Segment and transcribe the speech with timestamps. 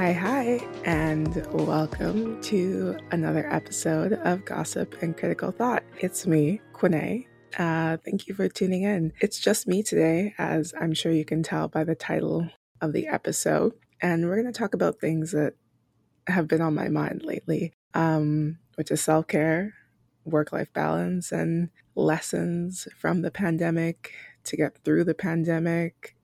[0.00, 5.82] Hi, hi, and welcome to another episode of Gossip and Critical Thought.
[5.98, 7.26] It's me, Kwene.
[7.58, 9.12] Uh, thank you for tuning in.
[9.20, 12.48] It's just me today, as I'm sure you can tell by the title
[12.80, 13.74] of the episode.
[14.00, 15.52] And we're going to talk about things that
[16.28, 19.74] have been on my mind lately, um, which is self care,
[20.24, 26.16] work life balance, and lessons from the pandemic to get through the pandemic,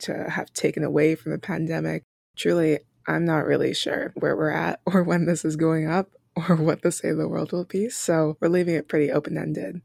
[0.00, 2.04] to have taken away from the pandemic.
[2.36, 6.56] Truly, I'm not really sure where we're at or when this is going up or
[6.56, 7.88] what the state of the world will be.
[7.88, 9.82] So we're leaving it pretty open ended.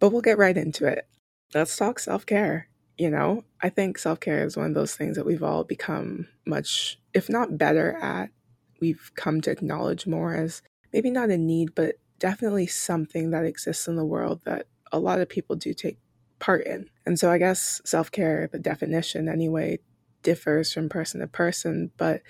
[0.00, 1.08] But we'll get right into it.
[1.54, 2.68] Let's talk self care.
[2.96, 6.28] You know, I think self care is one of those things that we've all become
[6.46, 8.30] much, if not better at,
[8.80, 13.88] we've come to acknowledge more as maybe not a need, but definitely something that exists
[13.88, 15.98] in the world that a lot of people do take
[16.38, 16.88] part in.
[17.06, 19.78] And so I guess self care, the definition anyway,
[20.22, 22.22] differs from person to person, but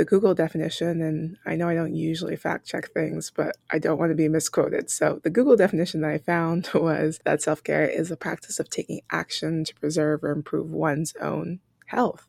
[0.00, 3.98] the Google definition, and I know I don't usually fact check things, but I don't
[3.98, 4.88] want to be misquoted.
[4.88, 8.70] So, the Google definition that I found was that self care is the practice of
[8.70, 12.26] taking action to preserve or improve one's own health.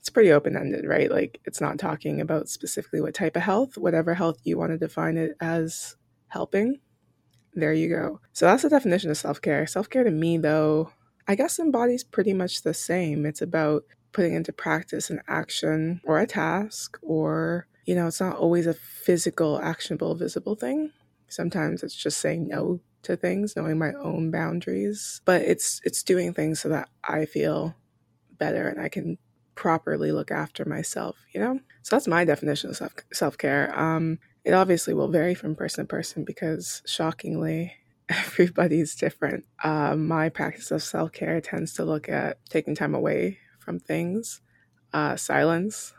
[0.00, 1.08] It's pretty open ended, right?
[1.08, 4.78] Like, it's not talking about specifically what type of health, whatever health you want to
[4.78, 5.96] define it as
[6.28, 6.80] helping.
[7.54, 8.20] There you go.
[8.32, 9.68] So, that's the definition of self care.
[9.68, 10.90] Self care to me, though,
[11.28, 13.24] I guess embodies pretty much the same.
[13.24, 18.36] It's about putting into practice an action or a task or you know it's not
[18.36, 20.90] always a physical actionable visible thing.
[21.28, 26.34] Sometimes it's just saying no to things knowing my own boundaries but it's it's doing
[26.34, 27.74] things so that i feel
[28.38, 29.16] better and i can
[29.54, 31.58] properly look after myself you know?
[31.82, 33.78] So that's my definition of self self-care.
[33.78, 37.72] Um it obviously will vary from person to person because shockingly
[38.08, 39.44] everybody's different.
[39.62, 44.40] Uh, my practice of self-care tends to look at taking time away from things,
[44.94, 45.92] uh, silence,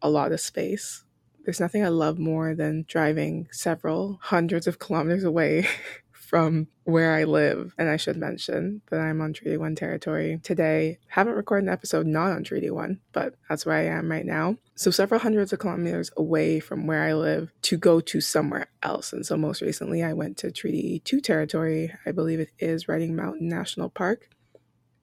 [0.00, 1.04] a lot of space.
[1.44, 5.68] There's nothing I love more than driving several hundreds of kilometers away
[6.12, 7.74] from where I live.
[7.76, 10.98] And I should mention that I'm on Treaty 1 territory today.
[11.08, 14.56] Haven't recorded an episode not on Treaty 1, but that's where I am right now.
[14.74, 19.12] So several hundreds of kilometers away from where I live to go to somewhere else.
[19.12, 21.92] And so most recently I went to Treaty 2 territory.
[22.06, 24.30] I believe it is Riding Mountain National Park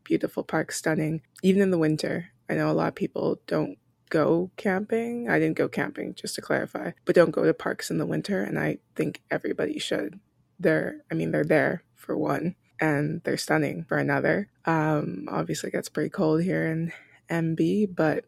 [0.07, 2.29] beautiful park, stunning, even in the winter.
[2.49, 3.77] I know a lot of people don't
[4.09, 5.29] go camping.
[5.29, 8.41] I didn't go camping, just to clarify, but don't go to parks in the winter.
[8.41, 10.19] And I think everybody should.
[10.59, 14.49] They're, I mean, they're there for one, and they're stunning for another.
[14.63, 16.93] Um, obviously, it gets pretty cold here in
[17.29, 18.23] MB, but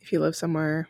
[0.00, 0.88] if you live somewhere,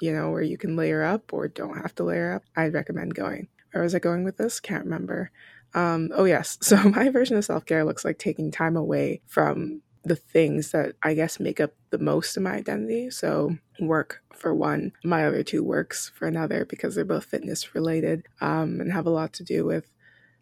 [0.00, 3.16] you know, where you can layer up or don't have to layer up, I'd recommend
[3.16, 3.48] going.
[3.72, 4.60] Where was I going with this?
[4.60, 5.32] Can't remember.
[5.76, 6.58] Um, oh, yes.
[6.62, 10.94] So, my version of self care looks like taking time away from the things that
[11.02, 13.10] I guess make up the most of my identity.
[13.10, 18.26] So, work for one, my other two works for another because they're both fitness related
[18.40, 19.92] um, and have a lot to do with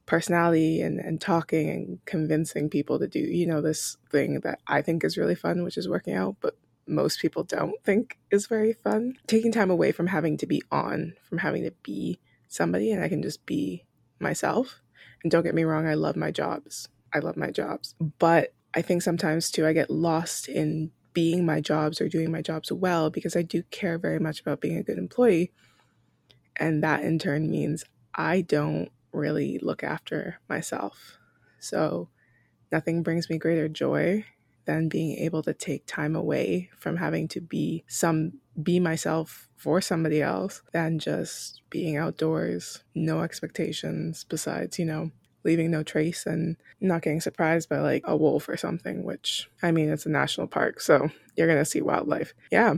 [0.07, 4.83] personality and, and talking and convincing people to do, you know, this thing that I
[4.83, 6.57] think is really fun, which is working out, but
[6.87, 9.15] most people don't think is very fun.
[9.27, 13.09] Taking time away from having to be on, from having to be somebody, and I
[13.09, 13.85] can just be
[14.21, 14.83] myself
[15.25, 16.89] and don't get me wrong, I love my jobs.
[17.13, 17.95] I love my jobs.
[18.19, 22.43] But I think sometimes too, I get lost in being my jobs or doing my
[22.43, 25.53] jobs well because I do care very much about being a good employee.
[26.57, 27.85] And that in turn means
[28.15, 31.19] I don't really look after myself.
[31.59, 32.11] So
[32.71, 34.25] nothing brings me greater joy
[34.67, 38.33] than being able to take time away from having to be some
[38.63, 45.11] be myself for somebody else than just being outdoors, no expectations besides, you know,
[45.45, 49.73] leaving no trace and not getting surprised by like a wolf or something, which I
[49.73, 52.35] mean, it's a national park, so you're to see wildlife.
[52.51, 52.75] Yeah.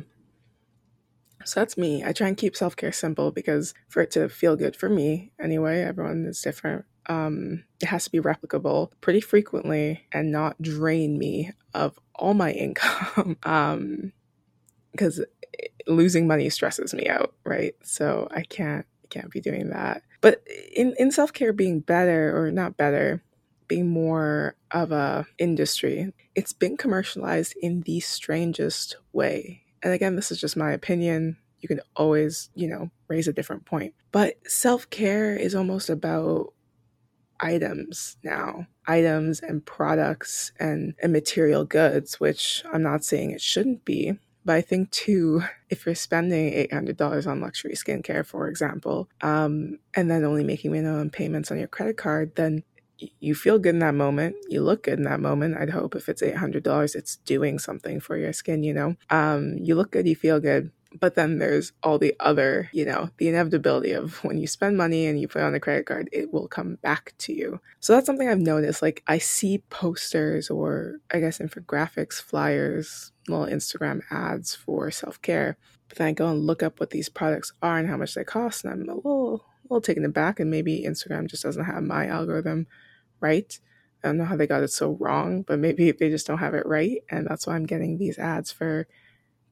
[1.44, 2.02] So that's me.
[2.04, 5.32] I try and keep self care simple because for it to feel good for me,
[5.40, 6.84] anyway, everyone is different.
[7.08, 12.52] Um, it has to be replicable pretty frequently and not drain me of all my
[12.52, 13.36] income.
[13.44, 14.12] um,
[14.92, 15.24] because
[15.86, 17.74] losing money stresses me out, right?
[17.82, 20.02] So I can't can't be doing that.
[20.20, 20.42] But
[20.74, 23.22] in in self-care being better or not better,
[23.68, 29.62] being more of a industry, it's been commercialized in the strangest way.
[29.82, 31.36] And again, this is just my opinion.
[31.60, 33.94] You can always, you know, raise a different point.
[34.12, 36.52] But self-care is almost about
[37.40, 43.84] items now items and products and, and material goods which i'm not saying it shouldn't
[43.84, 49.80] be but I think too, if you're spending $800 on luxury skincare, for example, um,
[49.94, 52.62] and then only making minimum payments on your credit card, then
[53.18, 54.36] you feel good in that moment.
[54.48, 55.56] You look good in that moment.
[55.58, 58.94] I'd hope if it's $800, it's doing something for your skin, you know?
[59.10, 60.70] Um, you look good, you feel good.
[60.98, 65.06] But then there's all the other, you know, the inevitability of when you spend money
[65.06, 67.60] and you put on a credit card, it will come back to you.
[67.80, 68.82] So that's something I've noticed.
[68.82, 75.56] Like I see posters or I guess infographics, flyers, little Instagram ads for self care.
[75.88, 78.24] But then I go and look up what these products are and how much they
[78.24, 80.40] cost, and I'm a little, a little taken aback.
[80.40, 82.66] And maybe Instagram just doesn't have my algorithm
[83.20, 83.58] right.
[84.02, 86.54] I don't know how they got it so wrong, but maybe they just don't have
[86.54, 87.02] it right.
[87.10, 88.86] And that's why I'm getting these ads for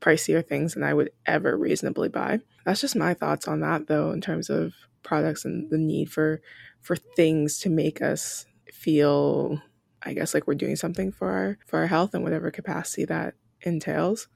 [0.05, 2.41] pricier things than I would ever reasonably buy.
[2.65, 6.41] That's just my thoughts on that though in terms of products and the need for
[6.81, 9.61] for things to make us feel
[10.03, 13.35] I guess like we're doing something for our for our health in whatever capacity that
[13.63, 14.29] entails.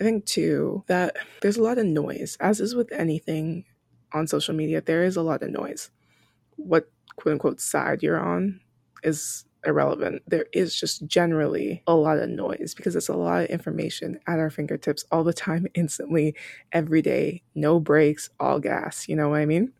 [0.00, 3.64] I think too that there's a lot of noise as is with anything
[4.12, 5.90] on social media there is a lot of noise.
[6.56, 8.60] What quote unquote side you're on
[9.02, 10.22] is irrelevant.
[10.26, 14.38] There is just generally a lot of noise because it's a lot of information at
[14.38, 16.34] our fingertips all the time, instantly,
[16.72, 19.08] every day, no breaks, all gas.
[19.08, 19.72] You know what I mean?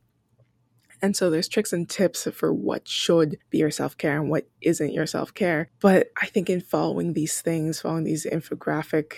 [1.03, 4.49] And so there's tricks and tips for what should be your self care and what
[4.63, 5.69] isn't your self care.
[5.81, 9.13] But I think in following these things, following these infographic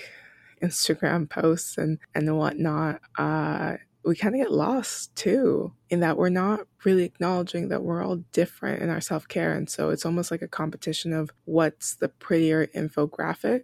[0.61, 6.29] Instagram posts and and whatnot, uh, we kind of get lost too in that we're
[6.29, 9.53] not really acknowledging that we're all different in our self care.
[9.53, 13.62] And so it's almost like a competition of what's the prettier infographic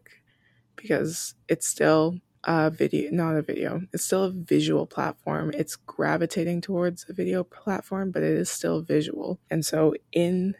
[0.74, 5.52] because it's still a video, not a video, it's still a visual platform.
[5.54, 9.38] It's gravitating towards a video platform, but it is still visual.
[9.48, 10.56] And so in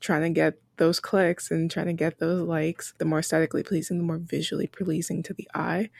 [0.00, 3.98] trying to get those clicks and trying to get those likes, the more aesthetically pleasing,
[3.98, 5.90] the more visually pleasing to the eye,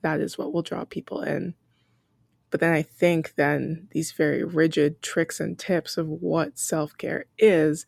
[0.00, 1.54] that is what will draw people in.
[2.50, 7.26] But then I think then these very rigid tricks and tips of what self care
[7.38, 7.86] is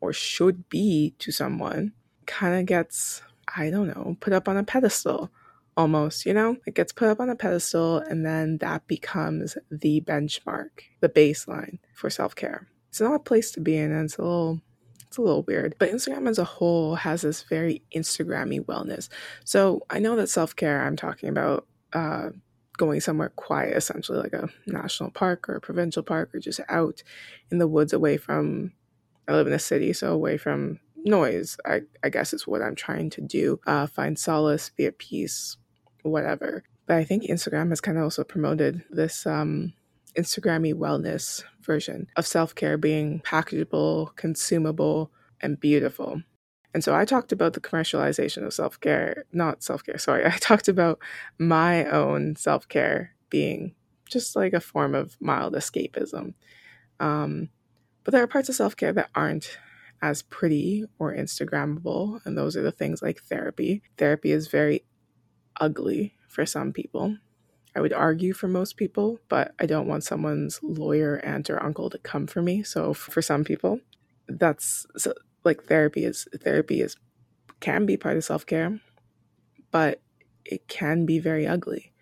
[0.00, 1.92] or should be to someone
[2.26, 3.22] kind of gets,
[3.56, 5.30] I don't know, put up on a pedestal
[5.76, 6.56] almost, you know?
[6.66, 10.70] It gets put up on a pedestal and then that becomes the benchmark,
[11.00, 12.68] the baseline for self care.
[12.88, 14.60] It's not a place to be in and it's a little
[15.08, 15.74] it's a little weird.
[15.78, 19.08] But Instagram as a whole has this very Instagrammy wellness.
[19.44, 22.30] So I know that self care I'm talking about uh,
[22.78, 27.02] going somewhere quiet, essentially like a national park or a provincial park or just out
[27.50, 28.72] in the woods away from,
[29.28, 32.74] I live in a city, so away from noise, I, I guess is what I'm
[32.74, 33.60] trying to do.
[33.66, 35.58] Uh, find solace, be at peace,
[36.02, 36.62] whatever.
[36.86, 39.74] But I think Instagram has kind of also promoted this um,
[40.16, 45.10] Instagrammy wellness version of self care being packageable, consumable,
[45.40, 46.22] and beautiful.
[46.74, 50.26] And so I talked about the commercialization of self care, not self care, sorry.
[50.26, 50.98] I talked about
[51.38, 53.74] my own self care being
[54.08, 56.34] just like a form of mild escapism.
[57.00, 57.50] Um,
[58.04, 59.58] but there are parts of self care that aren't
[60.00, 62.20] as pretty or Instagrammable.
[62.24, 63.82] And those are the things like therapy.
[63.96, 64.84] Therapy is very
[65.60, 67.16] ugly for some people.
[67.74, 71.90] I would argue for most people, but I don't want someone's lawyer, aunt, or uncle
[71.90, 72.62] to come for me.
[72.62, 73.80] So for some people,
[74.26, 75.12] that's so
[75.48, 76.96] like therapy is therapy is
[77.60, 78.80] can be part of self-care
[79.70, 80.00] but
[80.44, 81.92] it can be very ugly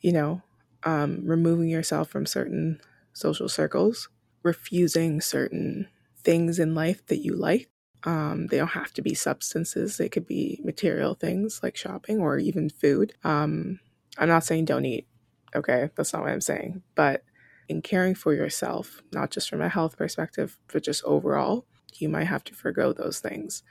[0.00, 0.42] you know?
[0.82, 2.80] Um, removing yourself from certain
[3.12, 4.08] social circles
[4.42, 7.68] refusing certain things in life that you like
[8.04, 12.38] um, they don't have to be substances they could be material things like shopping or
[12.38, 13.12] even food.
[13.24, 13.80] Um,
[14.16, 15.06] i'm not saying don't eat
[15.54, 15.90] okay?
[15.96, 16.82] That's not what i'm saying.
[16.94, 17.24] But
[17.68, 21.66] in caring for yourself not just from a health perspective but just overall
[21.98, 23.62] you might have to forego those things.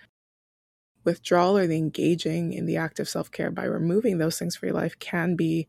[1.04, 4.68] Withdrawal or the engaging in the act of self care by removing those things from
[4.68, 5.68] your life can be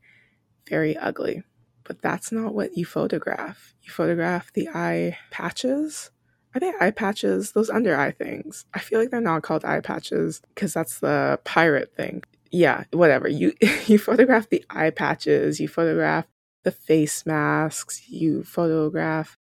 [0.69, 1.43] very ugly.
[1.85, 3.75] But that's not what you photograph.
[3.83, 6.11] You photograph the eye patches.
[6.55, 7.53] Are they eye patches?
[7.53, 8.65] Those under eye things.
[8.75, 12.23] I feel like they're not called eye patches because that's the pirate thing.
[12.51, 13.29] Yeah, whatever.
[13.29, 13.53] You
[13.87, 16.27] you photograph the eye patches, you photograph
[16.65, 19.37] the face masks, you photograph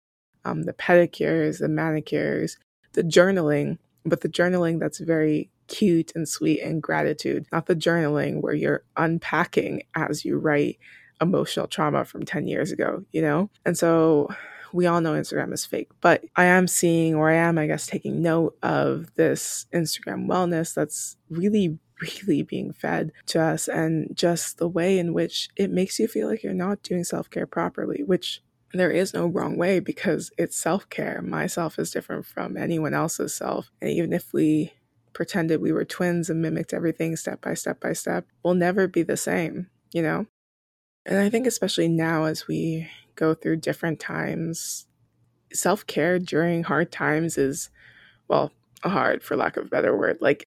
[0.46, 2.58] um, the pedicures, the manicures,
[2.98, 8.42] the journaling, but the journaling that's very cute and sweet and gratitude, not the journaling
[8.42, 10.80] where you're unpacking as you write
[11.22, 13.52] emotional trauma from 10 years ago, you know?
[13.68, 14.30] And so
[14.74, 17.86] we all know Instagram is fake, but I am seeing, or I am, I guess,
[17.86, 24.58] taking note of this Instagram wellness that's really, really being fed to us and just
[24.58, 28.02] the way in which it makes you feel like you're not doing self care properly,
[28.02, 28.42] which
[28.74, 31.22] there is no wrong way because it's self care.
[31.22, 33.72] My self is different from anyone else's self.
[33.82, 34.74] And even if we
[35.14, 39.04] pretended we were twins and mimicked everything step by step by step, we'll never be
[39.04, 40.28] the same, you know?
[41.06, 44.86] And I think, especially now as we go through different times,
[45.54, 47.70] self care during hard times is,
[48.28, 48.52] well,
[48.84, 50.18] hard for lack of a better word.
[50.20, 50.44] Like,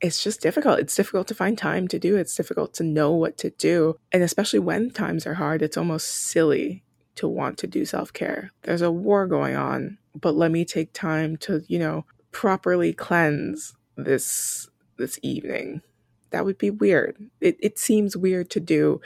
[0.00, 0.78] it's just difficult.
[0.78, 2.16] It's difficult to find time to do.
[2.16, 3.96] It's difficult to know what to do.
[4.12, 6.84] And especially when times are hard, it's almost silly
[7.16, 8.50] to want to do self care.
[8.62, 13.74] There's a war going on, but let me take time to, you know, properly cleanse
[13.96, 14.68] this
[14.98, 15.82] this evening.
[16.30, 17.16] That would be weird.
[17.40, 19.00] It it seems weird to do.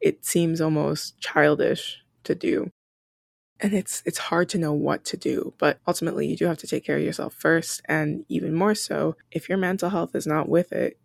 [0.00, 2.70] It seems almost childish to do.
[3.60, 6.66] And it's it's hard to know what to do, but ultimately you do have to
[6.66, 10.48] take care of yourself first and even more so if your mental health is not
[10.48, 10.98] with it,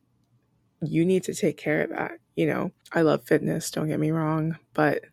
[0.81, 2.19] you need to take care of that.
[2.35, 5.05] You know, I love fitness, don't get me wrong, but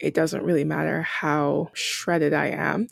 [0.00, 2.88] it doesn't really matter how shredded I am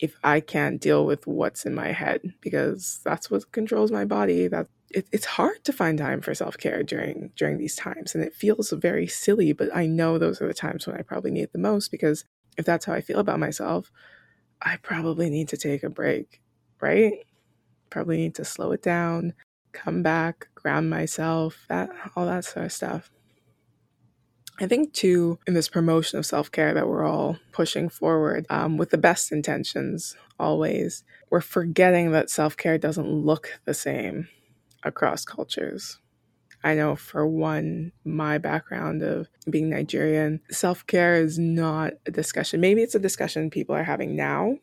[0.00, 4.48] if I can't deal with what's in my head because that's what controls my body.
[4.48, 8.24] That it, it's hard to find time for self care during during these times, and
[8.24, 9.52] it feels very silly.
[9.52, 12.24] But I know those are the times when I probably need it the most because
[12.58, 13.90] if that's how I feel about myself,
[14.60, 16.42] I probably need to take a break,
[16.80, 17.14] right?
[17.90, 19.34] Probably need to slow it down,
[19.72, 23.10] come back, ground myself, that all that sort of stuff.
[24.62, 28.76] I think, too, in this promotion of self care that we're all pushing forward um,
[28.76, 34.28] with the best intentions always, we're forgetting that self care doesn't look the same
[34.84, 35.98] across cultures.
[36.62, 42.60] I know for one, my background of being Nigerian, self care is not a discussion.
[42.60, 44.58] Maybe it's a discussion people are having now,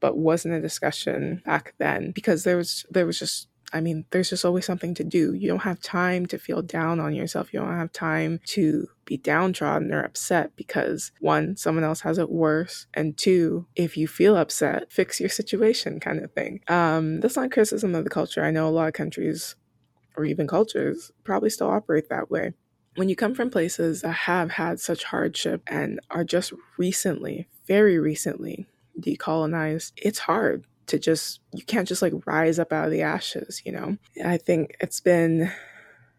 [0.00, 4.30] but wasn't a discussion back then because there was there was just I mean, there's
[4.30, 5.32] just always something to do.
[5.32, 7.52] You don't have time to feel down on yourself.
[7.52, 12.30] You don't have time to be downtrodden or upset because one, someone else has it
[12.30, 16.60] worse, and two, if you feel upset, fix your situation kind of thing.
[16.68, 18.44] Um, that's not criticism of the culture.
[18.44, 19.56] I know a lot of countries
[20.16, 22.52] or even cultures probably still operate that way.
[22.96, 27.98] When you come from places that have had such hardship and are just recently, very
[27.98, 28.66] recently,
[29.00, 33.62] decolonized, it's hard to just you can't just like rise up out of the ashes
[33.64, 33.96] you know?
[34.24, 35.50] I think it's been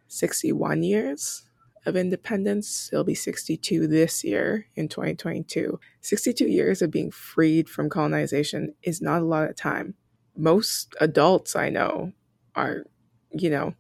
[0.08, 1.44] 61 years
[1.86, 2.90] of independence.
[2.94, 9.02] It'll be 62 this year in 2022 62 years of being freed from colonization is
[9.02, 9.96] not a lot of time.
[10.36, 12.14] Most adults i know
[12.56, 12.86] are
[13.32, 13.74] you know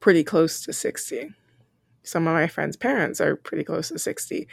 [0.00, 1.30] pretty close to 60
[2.02, 4.46] some of my friends parents are pretty close to 60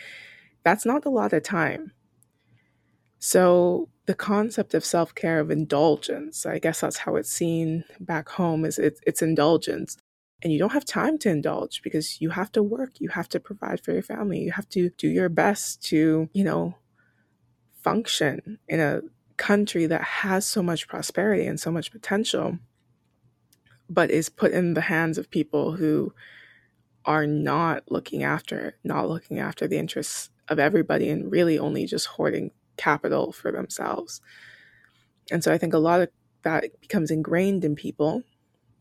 [0.64, 1.92] that's not a lot of time.
[3.20, 8.66] So the concept of self-care of indulgence, I guess that's how it's seen back home
[8.66, 9.96] is it, it's indulgence.
[10.42, 13.40] And you don't have time to indulge because you have to work, you have to
[13.40, 16.76] provide for your family, you have to do your best to, you know,
[17.84, 19.00] function in a
[19.38, 22.60] country that has so much prosperity and so much potential,
[23.90, 26.14] but is put in the hands of people who
[27.06, 32.08] are not looking after, not looking after the interests of everybody and really only just
[32.08, 32.52] hoarding
[32.82, 34.22] capital for themselves.
[35.30, 36.10] And so I think a lot of
[36.42, 38.24] that becomes ingrained in people,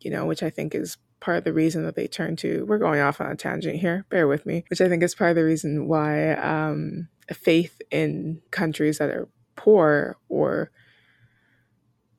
[0.01, 2.79] you know, which I think is part of the reason that they turn to, we're
[2.79, 5.37] going off on a tangent here, bear with me, which I think is part of
[5.37, 10.71] the reason why um, faith in countries that are poor or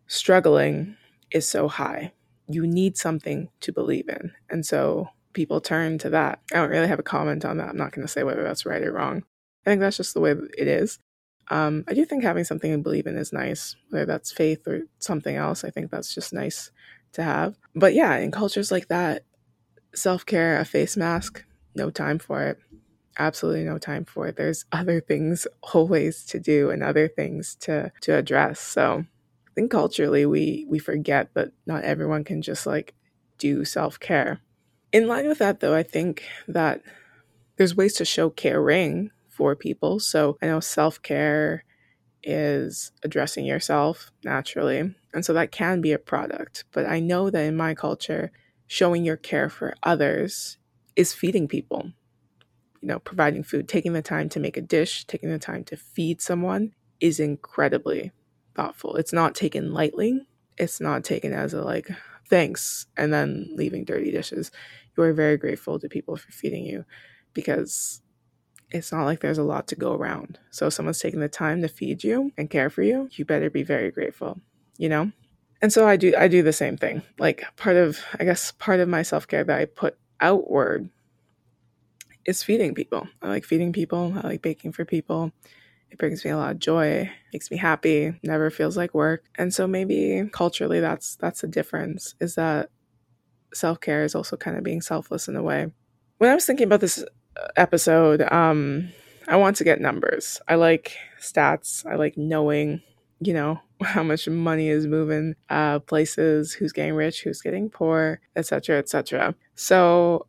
[0.05, 0.95] struggling
[1.31, 2.13] is so high.
[2.47, 4.33] You need something to believe in.
[4.51, 6.41] And so people turn to that.
[6.53, 7.69] I don't really have a comment on that.
[7.69, 9.23] I'm not going to say whether that's right or wrong.
[9.65, 10.99] I think that's just the way it is.
[11.51, 14.83] Um, I do think having something to believe in is nice, whether that's faith or
[14.99, 15.65] something else.
[15.65, 16.71] I think that's just nice
[17.11, 17.57] to have.
[17.75, 19.25] But yeah, in cultures like that,
[19.93, 21.43] self care, a face mask,
[21.75, 22.57] no time for it.
[23.19, 24.37] Absolutely no time for it.
[24.37, 28.61] There's other things always to do and other things to to address.
[28.61, 32.93] So I think culturally we we forget that not everyone can just like
[33.37, 34.39] do self care.
[34.93, 36.81] In line with that, though, I think that
[37.57, 39.99] there's ways to show caring for people.
[39.99, 41.63] So I know self care
[42.21, 44.93] is addressing yourself naturally.
[45.15, 46.65] And so that can be a product.
[46.71, 48.31] But I know that in my culture,
[48.67, 50.59] showing your care for others
[50.95, 51.91] is feeding people,
[52.83, 55.75] you know, providing food, taking the time to make a dish, taking the time to
[55.75, 58.11] feed someone is incredibly
[58.53, 58.95] thoughtful.
[58.95, 60.21] It's not taken lightly.
[60.59, 61.89] It's not taken as a like,
[62.29, 64.51] thanks, and then leaving dirty dishes.
[64.95, 66.85] You are very grateful to people for feeding you
[67.33, 68.03] because
[68.71, 70.39] it's not like there's a lot to go around.
[70.49, 73.49] So if someone's taking the time to feed you and care for you, you better
[73.49, 74.39] be very grateful,
[74.77, 75.11] you know?
[75.61, 77.03] And so I do I do the same thing.
[77.19, 80.89] Like part of I guess part of my self-care that I put outward
[82.25, 83.07] is feeding people.
[83.21, 84.13] I like feeding people.
[84.15, 85.31] I like baking for people.
[85.91, 89.25] It brings me a lot of joy, makes me happy, never feels like work.
[89.37, 92.69] And so maybe culturally that's that's the difference is that
[93.53, 95.67] self-care is also kind of being selfless in a way.
[96.17, 97.03] When I was thinking about this
[97.55, 98.91] episode, um,
[99.27, 100.41] I want to get numbers.
[100.47, 101.85] I like stats.
[101.85, 102.81] I like knowing
[103.21, 108.19] you know, how much money is moving uh, places, who's getting rich, who's getting poor,
[108.35, 109.35] etc., etc.
[109.55, 110.27] So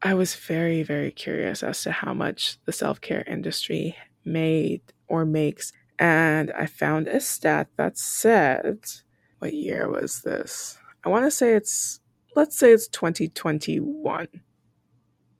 [0.00, 5.26] I was very, very curious as to how much the self care industry made or
[5.26, 5.72] makes.
[5.98, 8.84] And I found a stat that said,
[9.38, 10.78] what year was this?
[11.04, 12.00] I want to say it's,
[12.34, 14.28] let's say it's 2021.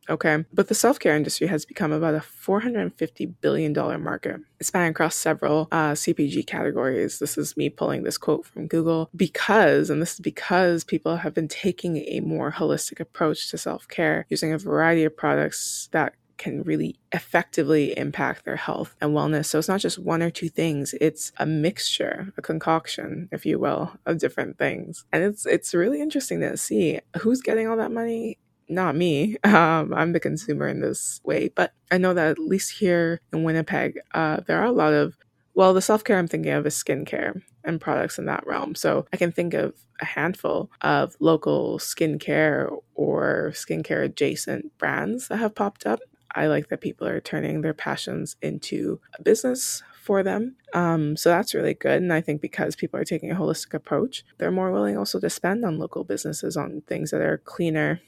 [0.08, 0.44] Okay.
[0.52, 4.40] But the self care industry has become about a $450 billion market.
[4.61, 7.18] Spanning across several uh, CPG categories.
[7.18, 11.34] This is me pulling this quote from Google because, and this is because people have
[11.34, 16.14] been taking a more holistic approach to self care using a variety of products that
[16.37, 19.46] can really effectively impact their health and wellness.
[19.46, 23.58] So it's not just one or two things, it's a mixture, a concoction, if you
[23.58, 25.04] will, of different things.
[25.12, 29.37] And it's it's really interesting to see who's getting all that money not me.
[29.54, 31.49] Um, I'm the consumer in this way.
[31.49, 35.16] But I know that at least here in Winnipeg, uh, there are a lot of,
[35.54, 38.75] well, the self care I'm thinking of is skincare and products in that realm.
[38.75, 45.37] So I can think of a handful of local skincare or skincare adjacent brands that
[45.37, 46.00] have popped up.
[46.35, 50.56] I like that people are turning their passions into a business for them.
[50.75, 52.02] Um, so that's really good.
[52.02, 55.30] And I think because people are taking a holistic approach, they're more willing also to
[55.30, 58.00] spend on local businesses on things that are cleaner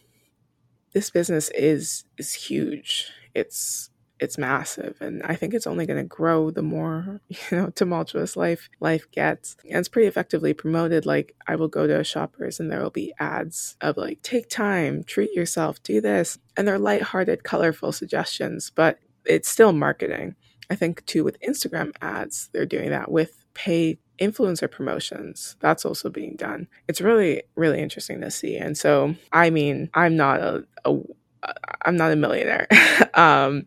[0.96, 3.12] this business is is huge.
[3.34, 7.68] It's it's massive and I think it's only going to grow the more, you know,
[7.68, 9.58] tumultuous life life gets.
[9.68, 13.12] And it's pretty effectively promoted like I will go to shoppers and there will be
[13.20, 16.38] ads of like take time, treat yourself, do this.
[16.56, 20.34] And they're lighthearted, colorful suggestions, but it's still marketing.
[20.70, 25.56] I think too with Instagram ads, they're doing that with paid influencer promotions.
[25.60, 26.68] That's also being done.
[26.88, 28.56] It's really really interesting to see.
[28.56, 30.98] And so i mean i'm not a, a
[31.82, 32.66] i'm not a millionaire.
[33.14, 33.66] Um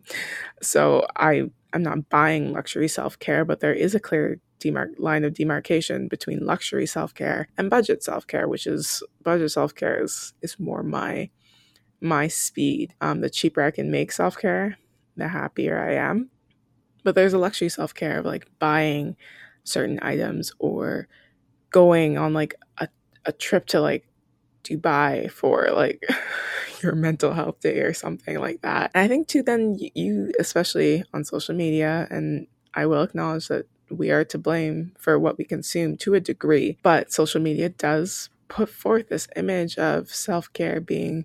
[0.62, 1.42] so i
[1.72, 6.44] i'm not buying luxury self-care but there is a clear demarc- line of demarcation between
[6.46, 11.30] luxury self-care and budget self-care which is budget self-care is is more my
[12.00, 12.94] my speed.
[13.00, 14.78] Um the cheaper i can make self-care
[15.16, 16.30] the happier i am.
[17.02, 19.16] But there's a luxury self-care of like buying
[19.70, 21.08] certain items or
[21.70, 22.88] going on like a,
[23.24, 24.06] a trip to like
[24.64, 26.04] Dubai for like
[26.82, 28.90] your mental health day or something like that.
[28.94, 33.66] And I think too, then you, especially on social media, and I will acknowledge that
[33.90, 38.30] we are to blame for what we consume to a degree, but social media does
[38.48, 41.24] put forth this image of self care being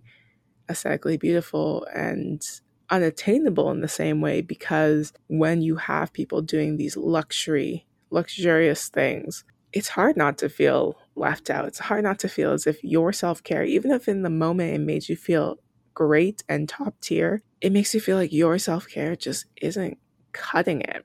[0.70, 2.42] aesthetically beautiful and
[2.90, 9.44] unattainable in the same way because when you have people doing these luxury luxurious things,
[9.74, 11.66] it's hard not to feel left out.
[11.66, 14.74] It's hard not to feel as if your self care, even if in the moment
[14.74, 15.58] it made you feel
[15.94, 19.98] great and top tier, it makes you feel like your self care just isn't
[20.32, 21.04] cutting it.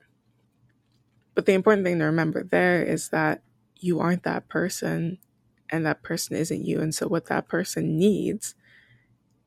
[1.34, 3.42] But the important thing to remember there is that
[3.76, 5.18] you aren't that person
[5.70, 6.80] and that person isn't you.
[6.80, 8.54] And so, what that person needs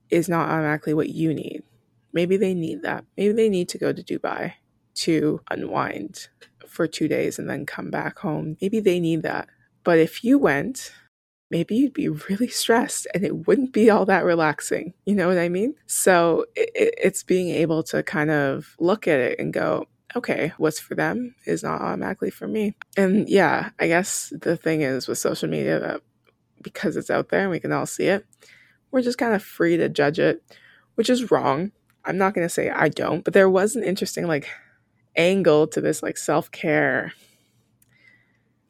[0.10, 1.64] is not automatically what you need.
[2.12, 3.06] Maybe they need that.
[3.18, 4.54] Maybe they need to go to Dubai
[4.96, 6.28] to unwind
[6.74, 8.58] for two days and then come back home.
[8.62, 9.48] Maybe they need that.
[9.84, 10.92] But if you went,
[11.52, 14.94] maybe you'd be really stressed and it wouldn't be all that relaxing.
[15.06, 15.76] You know what I mean?
[15.86, 20.80] So it, it's being able to kind of look at it and go, okay, what's
[20.80, 22.76] for them is not automatically for me.
[22.98, 26.02] And yeah, I guess the thing is with social media that
[26.64, 28.26] because it's out there and we can all see it,
[28.92, 30.42] we're just kind of free to judge it,
[30.96, 31.72] which is wrong.
[32.06, 34.50] I'm not going to say I don't, but there was an interesting like
[35.16, 37.14] angle to this like self-care.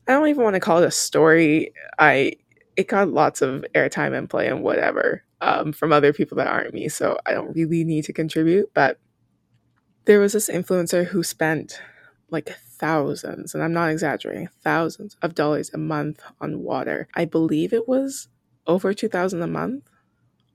[0.08, 1.74] I don't even want to call it a story.
[1.98, 2.34] I
[2.76, 6.74] it got lots of airtime and play and whatever um, from other people that aren't
[6.74, 9.00] me so i don't really need to contribute but
[10.06, 11.82] there was this influencer who spent
[12.30, 17.08] like thousands and i'm not exaggerating thousands of dollars a month on water.
[17.16, 18.28] I believe it was
[18.68, 19.90] over 2000 a month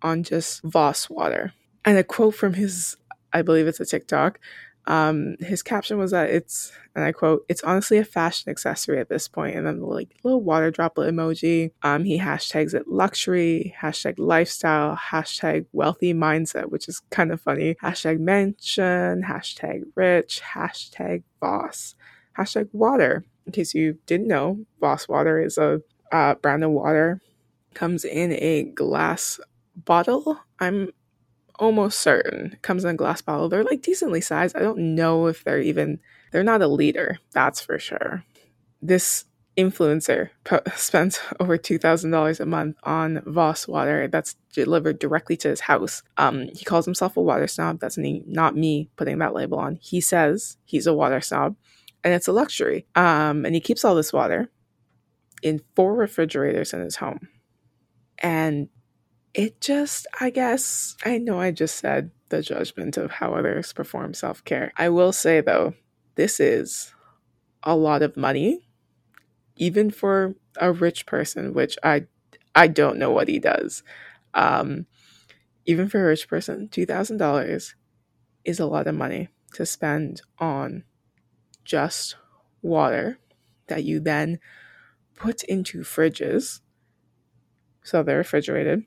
[0.03, 1.53] on just Voss water.
[1.85, 2.97] And a quote from his
[3.33, 4.41] i believe it's a tiktok
[4.89, 9.11] um, his caption was that it's, and I quote, it's honestly a fashion accessory at
[9.11, 9.55] this point.
[9.55, 11.73] And then the like little water droplet emoji.
[11.83, 17.77] Um, he hashtags it luxury, hashtag lifestyle, hashtag wealthy mindset, which is kind of funny.
[17.83, 21.95] Hashtag mention, hashtag rich, hashtag Voss,
[22.39, 23.27] hashtag water.
[23.45, 27.21] In case you didn't know, Voss water is a uh, brand of water.
[27.75, 29.39] Comes in a glass
[29.77, 30.41] bottle.
[30.59, 30.89] I'm
[31.59, 33.49] almost certain comes in a glass bottle.
[33.49, 34.57] They're like decently sized.
[34.57, 36.01] I don't know if they're even,
[36.33, 38.25] they're not a liter, that's for sure.
[38.81, 39.25] This
[39.57, 45.61] influencer po- spends over $2,000 a month on Voss water that's delivered directly to his
[45.61, 46.03] house.
[46.17, 47.81] Um, he calls himself a water snob.
[47.81, 49.77] That's not me putting that label on.
[49.81, 51.57] He says he's a water snob.
[52.05, 52.87] and it's a luxury.
[52.95, 54.49] Um, and he keeps all this water
[55.43, 57.29] in four refrigerators in his home.
[58.21, 58.69] And
[59.35, 64.15] it just, I guess, I know I just said the judgment of how others perform
[64.15, 64.73] self care.
[64.77, 65.75] I will say, though,
[66.15, 66.93] this is
[67.63, 68.61] a lot of money,
[69.57, 72.07] even for a rich person, which I,
[72.55, 73.83] I don't know what he does.
[74.35, 74.87] Um,
[75.67, 77.75] even for a rich person, $2,000
[78.45, 80.85] is a lot of money to spend on
[81.65, 82.17] just
[82.63, 83.19] water
[83.67, 84.39] that you then
[85.15, 86.61] put into fridges
[87.83, 88.85] so they're refrigerated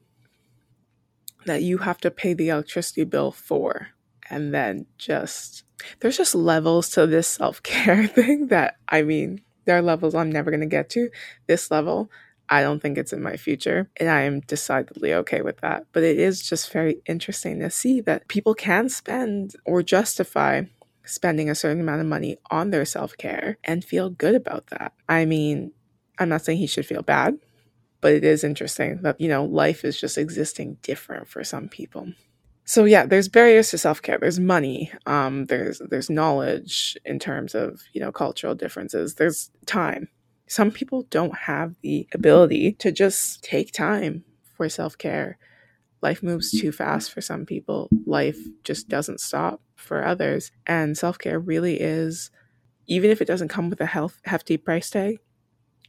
[1.46, 3.90] that you have to pay the electricity bill for.
[4.30, 5.64] And then just
[6.00, 10.52] there's just levels to this self-care thing that i mean there are levels i'm never
[10.52, 11.10] going to get to.
[11.48, 12.10] This level
[12.50, 15.86] i don't think it's in my future and i am decidedly okay with that.
[15.92, 20.64] But it is just very interesting to see that people can spend or justify
[21.04, 24.94] spending a certain amount of money on their self-care and feel good about that.
[25.10, 25.72] I mean
[26.20, 27.38] i'm not saying he should feel bad
[28.02, 32.12] but it is interesting that you know life is just existing different for some people.
[32.66, 34.18] So yeah there's barriers to self-care.
[34.20, 39.16] There's money um, there's there's knowledge in terms of you know cultural differences.
[39.16, 40.10] There's time.
[40.48, 44.26] Some people don't have the ability to just take time
[44.58, 45.38] for self-care.
[46.02, 47.90] Life moves too fast for some people.
[48.06, 50.52] Life just doesn't stop for others.
[50.68, 52.32] And self-care really is
[52.88, 55.20] even if it doesn't come with a health, hefty price tag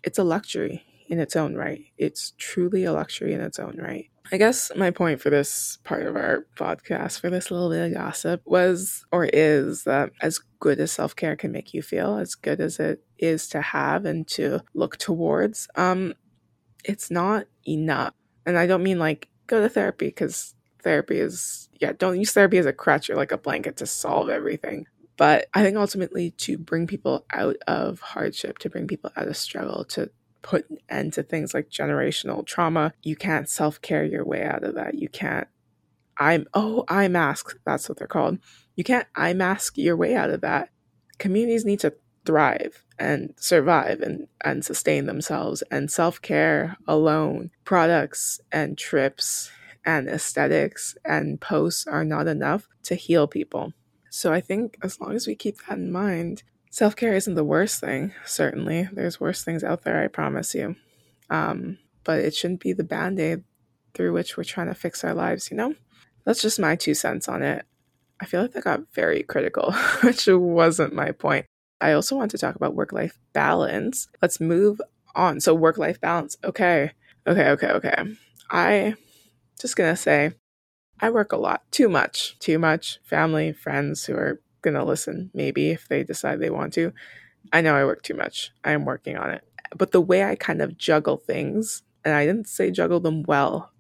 [0.03, 1.85] it's a luxury in its own right.
[1.99, 4.09] It's truly a luxury in its own right.
[4.33, 7.93] I guess my point for this part of our podcast, for this little bit of
[7.93, 12.35] gossip, was or is that as good as self care can make you feel, as
[12.35, 16.15] good as it is to have and to look towards, um,
[16.83, 18.15] it's not enough.
[18.47, 22.57] And I don't mean like go to therapy because therapy is, yeah, don't use therapy
[22.57, 24.87] as a crutch or like a blanket to solve everything.
[25.19, 29.37] But I think ultimately to bring people out of hardship, to bring people out of
[29.37, 30.11] struggle, to
[30.43, 32.93] put an end to things like generational trauma.
[33.03, 34.95] You can't self care your way out of that.
[34.95, 35.49] You can't
[36.19, 37.57] I'm oh eye mask.
[37.65, 38.39] That's what they're called.
[38.77, 40.71] You can't eye mask your way out of that.
[41.19, 45.63] Communities need to thrive and survive and, and sustain themselves.
[45.71, 49.51] And self care alone, products and trips
[49.85, 53.73] and aesthetics and posts are not enough to heal people.
[54.11, 57.45] So I think as long as we keep that in mind, Self care isn't the
[57.45, 58.89] worst thing, certainly.
[58.91, 60.75] There's worse things out there, I promise you.
[61.29, 63.45] Um, but it shouldn't be the band aid
[63.93, 65.75] through which we're trying to fix our lives, you know?
[66.25, 67.67] That's just my two cents on it.
[68.23, 71.45] I feel like that got very critical, which wasn't my point.
[71.83, 74.09] I also want to talk about work life balance.
[74.23, 74.81] Let's move
[75.15, 75.41] on.
[75.41, 76.39] So, work life balance.
[76.43, 76.93] Okay.
[77.27, 77.51] Okay.
[77.51, 77.69] Okay.
[77.69, 78.05] Okay.
[78.51, 78.95] I
[79.61, 80.33] just gonna say
[81.01, 82.99] I work a lot, too much, too much.
[83.05, 86.93] Family, friends who are going to listen, maybe if they decide they want to.
[87.53, 88.53] I know I work too much.
[88.65, 89.45] I am working on it.
[89.77, 93.73] But the way I kind of juggle things, and I didn't say juggle them well,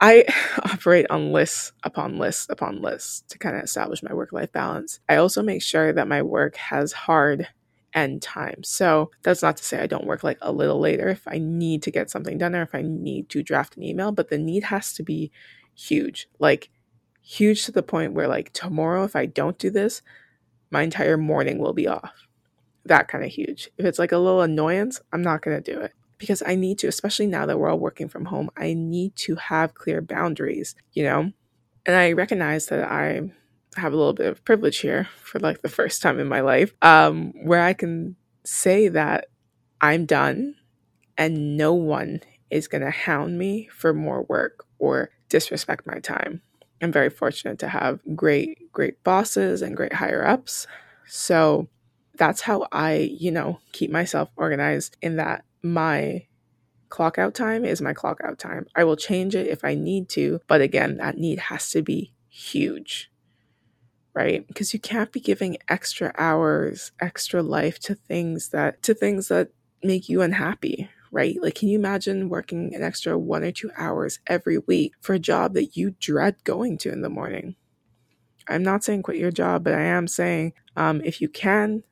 [0.00, 0.24] I
[0.64, 5.00] operate on lists upon lists upon lists to kind of establish my work life balance.
[5.08, 7.48] I also make sure that my work has hard
[7.94, 8.62] end time.
[8.62, 11.82] So that's not to say I don't work like a little later if I need
[11.84, 14.64] to get something done or if I need to draft an email, but the need
[14.64, 15.32] has to be
[15.74, 16.28] huge.
[16.38, 16.70] Like
[17.22, 20.02] huge to the point where like tomorrow if I don't do this,
[20.70, 22.26] my entire morning will be off.
[22.84, 23.70] That kind of huge.
[23.78, 26.78] If it's like a little annoyance, I'm not going to do it because I need
[26.78, 30.74] to, especially now that we're all working from home, I need to have clear boundaries,
[30.92, 31.32] you know?
[31.84, 33.30] And I recognize that I
[33.76, 36.74] have a little bit of privilege here for like the first time in my life,
[36.82, 39.26] um, where I can say that
[39.80, 40.54] I'm done
[41.18, 46.42] and no one is going to hound me for more work or disrespect my time.
[46.82, 50.66] I'm very fortunate to have great, great bosses and great higher ups.
[51.06, 51.68] So
[52.16, 56.26] that's how I, you know, keep myself organized in that my
[56.88, 58.66] clock out time is my clock out time.
[58.74, 62.14] I will change it if I need to, but again, that need has to be
[62.28, 63.10] huge.
[64.14, 64.46] Right?
[64.46, 69.50] Because you can't be giving extra hours, extra life to things that to things that
[69.82, 71.38] make you unhappy, right?
[71.40, 75.18] Like, can you imagine working an extra one or two hours every week for a
[75.18, 77.56] job that you dread going to in the morning?
[78.46, 81.84] I'm not saying quit your job, but I am saying um, if you can,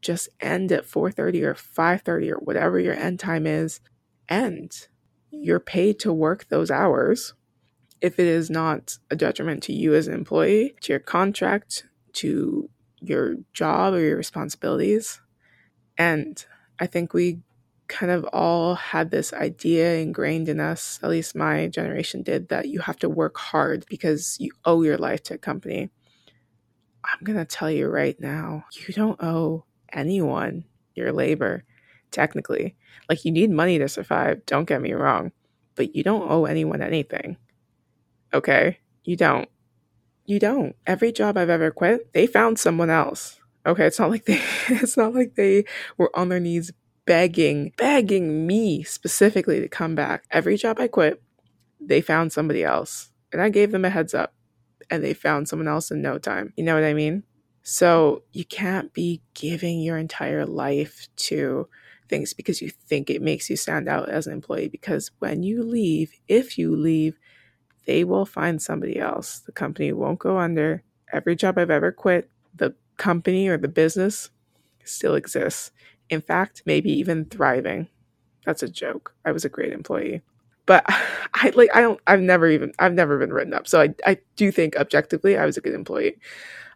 [0.00, 3.80] just end at 4:30 or 5:30 or whatever your end time is.
[4.30, 4.88] End.
[5.30, 7.34] You're paid to work those hours.
[8.00, 12.70] If it is not a detriment to you as an employee, to your contract, to
[12.98, 15.20] your job or your responsibilities.
[15.98, 16.42] And
[16.78, 17.40] I think we
[17.90, 22.68] kind of all had this idea ingrained in us, at least my generation did, that
[22.68, 25.90] you have to work hard because you owe your life to a company.
[27.04, 31.64] I'm going to tell you right now, you don't owe anyone your labor,
[32.12, 32.76] technically.
[33.08, 35.32] Like, you need money to survive, don't get me wrong,
[35.74, 37.36] but you don't owe anyone anything.
[38.32, 38.78] Okay?
[39.02, 39.48] You don't.
[40.26, 40.76] You don't.
[40.86, 43.40] Every job I've ever quit, they found someone else.
[43.66, 45.64] Okay, it's not like they it's not like they
[45.98, 46.72] were on their knees
[47.10, 50.22] begging, begging me specifically to come back.
[50.30, 51.20] Every job I quit,
[51.80, 53.10] they found somebody else.
[53.32, 54.32] And I gave them a heads up
[54.88, 56.52] and they found someone else in no time.
[56.56, 57.24] You know what I mean?
[57.64, 61.68] So you can't be giving your entire life to
[62.08, 64.68] things because you think it makes you stand out as an employee.
[64.68, 67.18] Because when you leave, if you leave,
[67.86, 69.40] they will find somebody else.
[69.40, 70.84] The company won't go under.
[71.12, 74.30] Every job I've ever quit, the company or the business
[74.84, 75.72] still exists.
[76.10, 77.88] In fact, maybe even thriving.
[78.44, 79.14] That's a joke.
[79.24, 80.22] I was a great employee.
[80.66, 80.84] But
[81.34, 83.68] I like I don't I've never even I've never been written up.
[83.68, 86.18] So I I do think objectively I was a good employee.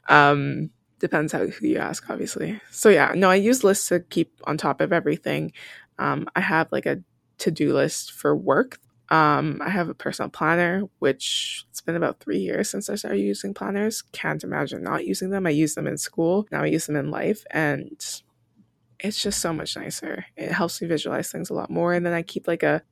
[0.09, 0.71] Um
[1.01, 2.61] depends how who you ask obviously.
[2.71, 5.53] So yeah, no, I use lists to keep on top of everything.
[5.99, 7.03] Um I have like a
[7.39, 8.79] to-do list for work
[9.11, 13.21] um, I have a personal planner, which it's been about three years since I started
[13.21, 14.03] using planners.
[14.13, 15.47] Can't imagine not using them.
[15.47, 16.47] I use them in school.
[16.51, 17.45] Now I use them in life.
[17.51, 18.03] And
[19.01, 20.27] it's just so much nicer.
[20.37, 21.93] It helps me visualize things a lot more.
[21.93, 22.83] And then I keep like a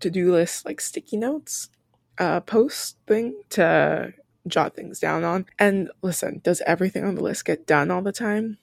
[0.00, 1.70] to do list, like sticky notes,
[2.18, 4.12] uh, post thing to
[4.46, 5.46] jot things down on.
[5.58, 8.58] And listen, does everything on the list get done all the time?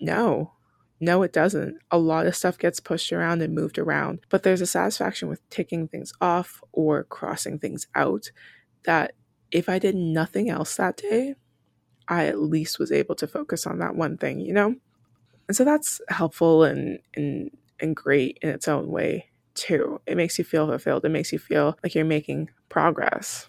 [0.00, 0.52] No.
[1.00, 1.78] No, it doesn't.
[1.90, 5.48] A lot of stuff gets pushed around and moved around, but there's a satisfaction with
[5.50, 8.30] ticking things off or crossing things out
[8.84, 9.12] that
[9.50, 11.34] if I did nothing else that day,
[12.08, 14.76] I at least was able to focus on that one thing, you know?
[15.48, 20.00] And so that's helpful and and and great in its own way too.
[20.06, 21.04] It makes you feel fulfilled.
[21.04, 23.48] It makes you feel like you're making progress.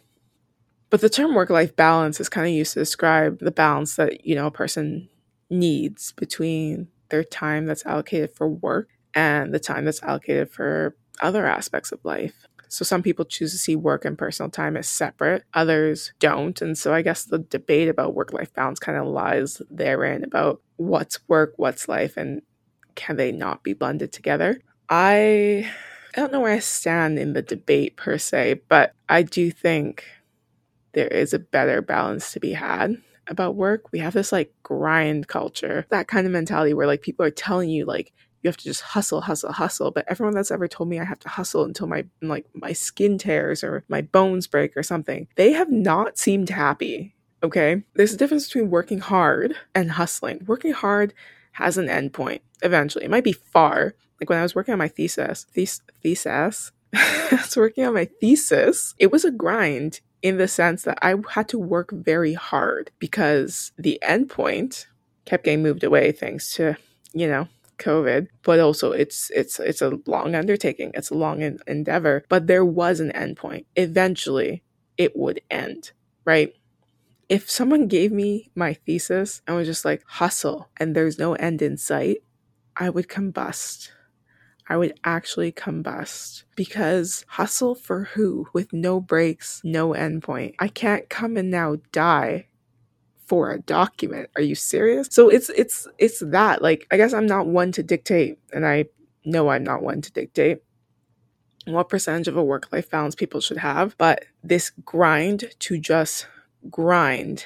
[0.89, 4.25] But the term work life balance is kind of used to describe the balance that,
[4.25, 5.10] you know, a person
[5.49, 11.45] needs between their time that's allocated for work and the time that's allocated for other
[11.45, 12.45] aspects of life.
[12.67, 16.62] So some people choose to see work and personal time as separate, others don't.
[16.62, 20.62] And so I guess the debate about work life balance kind of lies therein about
[20.77, 22.41] what's work, what's life, and
[22.95, 24.59] can they not be blended together?
[24.89, 25.69] I
[26.15, 30.05] I don't know where I stand in the debate per se, but I do think
[30.93, 33.91] there is a better balance to be had about work.
[33.91, 37.69] We have this like grind culture, that kind of mentality where like people are telling
[37.69, 39.91] you like you have to just hustle, hustle, hustle.
[39.91, 43.17] But everyone that's ever told me I have to hustle until my like my skin
[43.17, 47.15] tears or my bones break or something, they have not seemed happy.
[47.45, 47.84] Okay.
[47.93, 50.43] There's a difference between working hard and hustling.
[50.47, 51.13] Working hard
[51.53, 53.05] has an endpoint eventually.
[53.05, 53.93] It might be far.
[54.19, 58.05] Like when I was working on my thesis, thes- thesis, I was working on my
[58.05, 58.95] thesis.
[58.97, 63.71] It was a grind in the sense that I had to work very hard because
[63.77, 64.88] the endpoint
[65.25, 66.77] kept getting moved away thanks to,
[67.13, 70.91] you know, COVID, but also it's it's it's a long undertaking.
[70.95, 73.65] It's a long endeavor, but there was an endpoint.
[73.75, 74.63] Eventually,
[74.97, 75.91] it would end,
[76.25, 76.55] right?
[77.27, 81.61] If someone gave me my thesis and was just like hustle and there's no end
[81.61, 82.17] in sight,
[82.77, 83.89] I would combust.
[84.67, 90.55] I would actually combust because hustle for who with no breaks, no endpoint.
[90.59, 92.47] I can't come and now die
[93.25, 94.29] for a document.
[94.35, 95.07] Are you serious?
[95.11, 98.85] So it's it's it's that like I guess I'm not one to dictate and I
[99.23, 100.59] know I'm not one to dictate
[101.65, 106.27] what percentage of a work life balance people should have, but this grind to just
[106.69, 107.45] grind,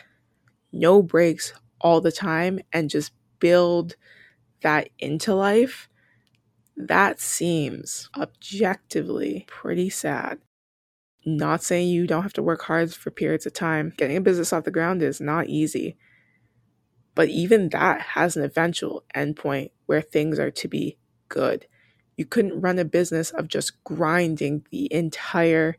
[0.71, 3.95] no breaks all the time and just build
[4.62, 5.89] that into life
[6.79, 10.39] that seems objectively pretty sad.
[11.25, 13.93] Not saying you don't have to work hard for periods of time.
[13.97, 15.97] Getting a business off the ground is not easy.
[17.15, 21.67] But even that has an eventual endpoint where things are to be good.
[22.15, 25.75] You couldn't run a business of just grinding the entire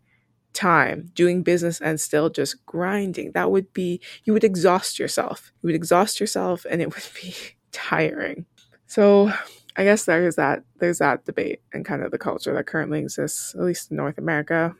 [0.52, 3.32] time, doing business and still just grinding.
[3.32, 5.52] That would be, you would exhaust yourself.
[5.62, 7.34] You would exhaust yourself and it would be
[7.72, 8.46] tiring.
[8.86, 9.32] So
[9.76, 13.54] I guess there's that there's that debate and kind of the culture that currently exists,
[13.54, 14.74] at least in North America,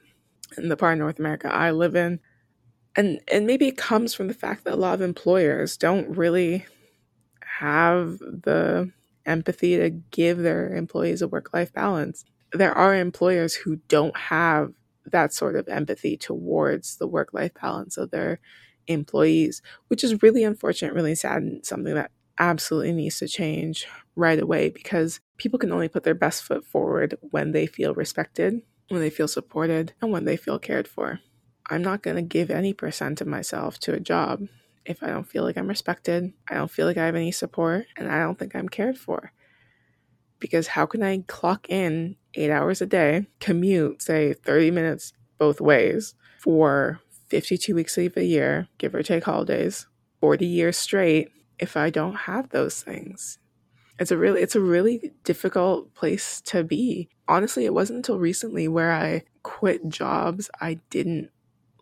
[0.59, 2.21] in the part of North America I live in.
[2.97, 6.67] And and maybe it comes from the fact that a lot of employers don't really
[7.45, 8.91] have the
[9.27, 12.25] empathy to give their employees a work life balance.
[12.53, 14.73] There are employers who don't have
[15.07, 18.41] that sort of empathy towards the work life balance of their
[18.87, 23.87] employees, which is really unfortunate, really sad, and something that absolutely needs to change
[24.17, 28.63] right away because people can only put their best foot forward when they feel respected,
[28.89, 31.21] when they feel supported, and when they feel cared for.
[31.69, 34.49] I'm not going to give any percent of myself to a job
[34.85, 37.87] if I don't feel like I'm respected, I don't feel like I have any support,
[37.97, 39.33] and I don't think I'm cared for.
[40.39, 45.61] Because how can I clock in eight hours a day, commute, say 30 minutes both
[45.61, 49.87] ways for 52 weeks of a year, give or take holidays,
[50.21, 53.39] 40 years straight, if I don't have those things?
[53.99, 57.11] It's a really it's a really difficult place to be.
[57.29, 61.31] Honestly, it wasn't until recently where I quit jobs I didn't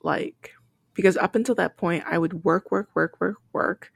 [0.03, 0.53] like
[0.95, 3.93] because up until that point I would work work work work work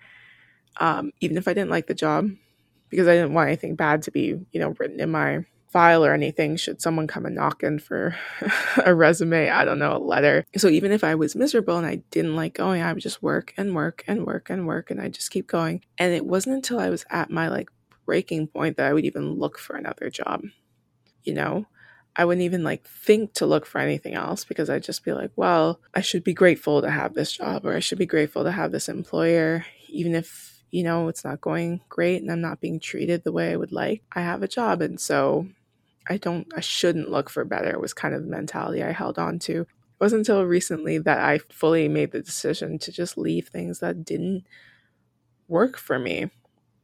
[0.78, 2.30] um, even if I didn't like the job
[2.88, 6.12] because I didn't want anything bad to be, you know, written in my file or
[6.12, 8.14] anything should someone come and knock in for
[8.84, 10.44] a resume, I don't know, a letter.
[10.56, 13.54] So even if I was miserable and I didn't like going, I would just work
[13.56, 15.82] and work and work and work and I just keep going.
[15.96, 17.70] And it wasn't until I was at my like
[18.04, 20.42] breaking point that I would even look for another job.
[21.24, 21.66] You know,
[22.14, 25.30] I wouldn't even like think to look for anything else because I'd just be like,
[25.36, 28.52] well, I should be grateful to have this job or I should be grateful to
[28.52, 32.78] have this employer, even if, you know, it's not going great and I'm not being
[32.78, 34.02] treated the way I would like.
[34.12, 34.82] I have a job.
[34.82, 35.46] And so
[36.08, 39.38] I don't, I shouldn't look for better was kind of the mentality I held on
[39.40, 39.60] to.
[39.62, 39.68] It
[40.00, 44.44] wasn't until recently that I fully made the decision to just leave things that didn't
[45.48, 46.30] work for me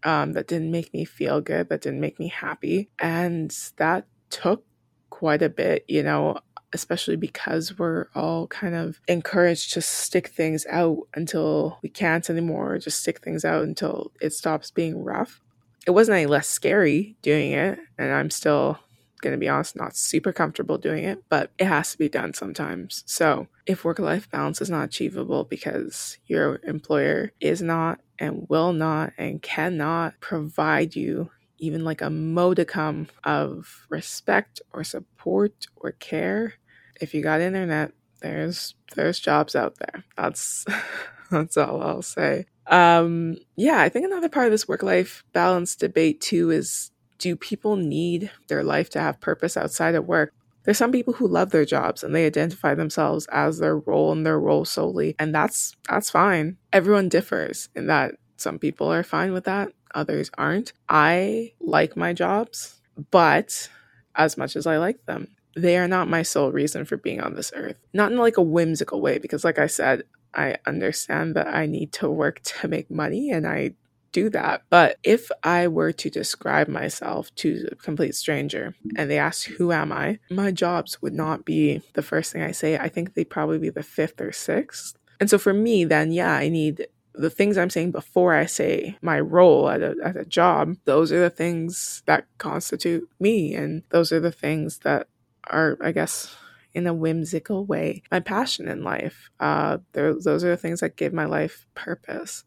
[0.05, 2.91] um, that didn't make me feel good, that didn't make me happy.
[2.99, 4.65] And that took
[5.11, 6.39] quite a bit, you know,
[6.73, 12.79] especially because we're all kind of encouraged to stick things out until we can't anymore,
[12.79, 15.41] just stick things out until it stops being rough.
[15.87, 18.79] It wasn't any less scary doing it, and I'm still
[19.19, 22.35] going to be honest, not super comfortable doing it, but it has to be done
[22.35, 23.03] sometimes.
[23.07, 28.73] So, if work life balance is not achievable because your employer is not and will
[28.73, 36.55] not and cannot provide you even like a modicum of respect or support or care,
[37.01, 40.05] if you got internet, there's there's jobs out there.
[40.17, 40.65] That's
[41.31, 42.47] that's all I'll say.
[42.67, 47.37] Um yeah, I think another part of this work life balance debate too is do
[47.37, 50.33] people need their life to have purpose outside of work?
[50.65, 54.25] There's some people who love their jobs and they identify themselves as their role and
[54.27, 56.57] their role solely, and that's that's fine.
[56.73, 60.73] Everyone differs in that some people are fine with that, others aren't.
[60.89, 63.69] I like my jobs, but
[64.15, 67.35] as much as I like them, they are not my sole reason for being on
[67.35, 67.79] this earth.
[67.93, 70.03] Not in like a whimsical way, because like I said,
[70.35, 73.73] I understand that I need to work to make money and I
[74.13, 74.63] do that.
[74.71, 79.73] But if I were to describe myself to a complete stranger and they asked, Who
[79.73, 80.19] am I?
[80.31, 82.77] my jobs would not be the first thing I say.
[82.77, 84.97] I think they'd probably be the fifth or sixth.
[85.21, 88.97] And so for me, then, yeah, I need the things I'm saying before I say
[89.03, 90.77] my role at a, at a job.
[90.85, 93.55] Those are the things that constitute me.
[93.55, 95.09] And those are the things that
[95.51, 96.35] are, I guess,
[96.75, 99.31] in a whimsical way, my passion in life.
[99.41, 102.45] Uh, those are the things that give my life purpose.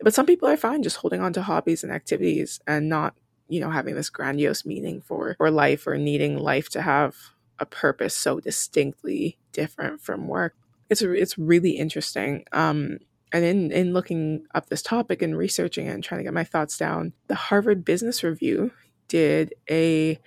[0.00, 3.14] But some people are fine just holding on to hobbies and activities and not,
[3.48, 7.16] you know, having this grandiose meaning for, for life or needing life to have
[7.58, 10.54] a purpose so distinctly different from work.
[10.88, 12.44] It's it's really interesting.
[12.52, 12.98] Um,
[13.32, 16.44] and in in looking up this topic and researching it and trying to get my
[16.44, 18.70] thoughts down, the Harvard Business Review
[19.08, 20.18] did a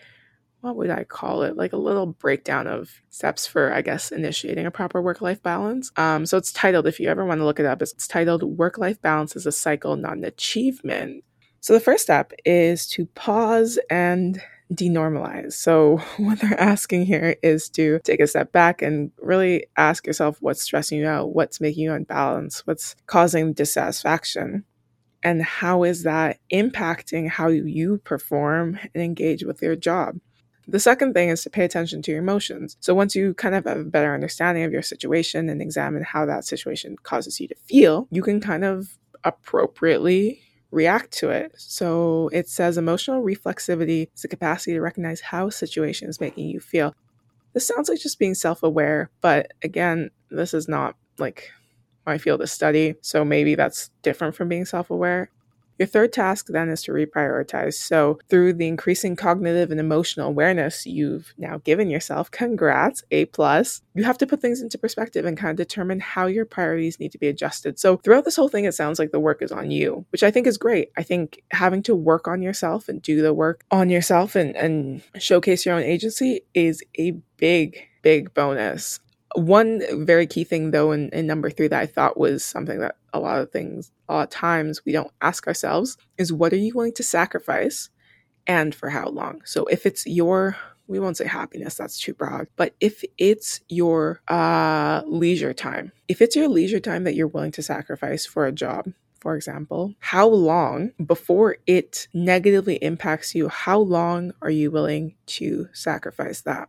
[0.61, 1.57] what would I call it?
[1.57, 5.91] Like a little breakdown of steps for, I guess, initiating a proper work life balance.
[5.97, 8.77] Um, so it's titled, if you ever want to look it up, it's titled Work
[8.77, 11.23] Life Balance is a Cycle, Not an Achievement.
[11.59, 14.41] So the first step is to pause and
[14.73, 15.53] denormalize.
[15.53, 20.37] So, what they're asking here is to take a step back and really ask yourself
[20.41, 24.63] what's stressing you out, what's making you unbalanced, what's causing dissatisfaction,
[25.23, 30.17] and how is that impacting how you perform and engage with your job.
[30.67, 32.77] The second thing is to pay attention to your emotions.
[32.79, 36.25] So once you kind of have a better understanding of your situation and examine how
[36.25, 41.53] that situation causes you to feel, you can kind of appropriately react to it.
[41.57, 46.47] So it says emotional reflexivity is the capacity to recognize how a situation is making
[46.47, 46.95] you feel.
[47.53, 51.51] This sounds like just being self aware, but again, this is not like
[52.05, 52.95] my field of study.
[53.01, 55.29] So maybe that's different from being self aware.
[55.81, 57.73] Your third task then is to reprioritize.
[57.73, 63.81] So, through the increasing cognitive and emotional awareness you've now given yourself, congrats, A plus,
[63.95, 67.11] you have to put things into perspective and kind of determine how your priorities need
[67.13, 67.79] to be adjusted.
[67.79, 70.29] So, throughout this whole thing, it sounds like the work is on you, which I
[70.29, 70.91] think is great.
[70.97, 75.01] I think having to work on yourself and do the work on yourself and, and
[75.17, 78.99] showcase your own agency is a big, big bonus.
[79.35, 82.95] One very key thing, though, in, in number three that I thought was something that
[83.13, 86.57] a lot of things, a lot of times we don't ask ourselves is what are
[86.57, 87.89] you willing to sacrifice
[88.47, 89.41] and for how long?
[89.45, 90.57] So if it's your
[90.87, 96.21] we won't say happiness, that's too broad, but if it's your uh, leisure time, if
[96.21, 100.27] it's your leisure time that you're willing to sacrifice for a job, for example, how
[100.27, 106.67] long before it negatively impacts you, how long are you willing to sacrifice that?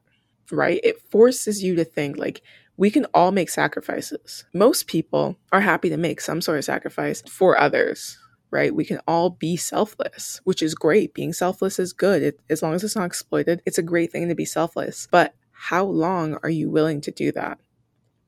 [0.53, 0.80] Right?
[0.84, 2.42] It forces you to think like,
[2.76, 4.44] we can all make sacrifices.
[4.55, 8.18] Most people are happy to make some sort of sacrifice for others,
[8.50, 8.74] right?
[8.74, 11.14] We can all be selfless, which is great.
[11.14, 12.22] Being selfless is good.
[12.22, 15.09] It, as long as it's not exploited, it's a great thing to be selfless.
[15.11, 17.59] But how long are you willing to do that?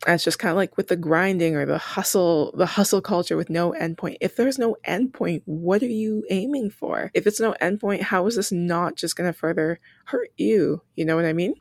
[0.07, 3.39] And it's just kind of like with the grinding or the hustle, the hustle culture
[3.39, 4.19] with no endpoint.
[4.21, 7.11] If there's no endpoint, what are you aiming for?
[7.15, 10.83] If it's no endpoint, how is this not just going to further hurt you?
[10.95, 11.55] You know what I mean?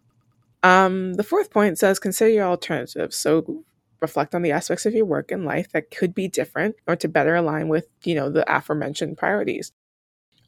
[0.63, 3.15] Um, the fourth point says consider your alternatives.
[3.17, 3.63] So
[4.01, 7.07] reflect on the aspects of your work and life that could be different or to
[7.07, 9.71] better align with, you know, the aforementioned priorities.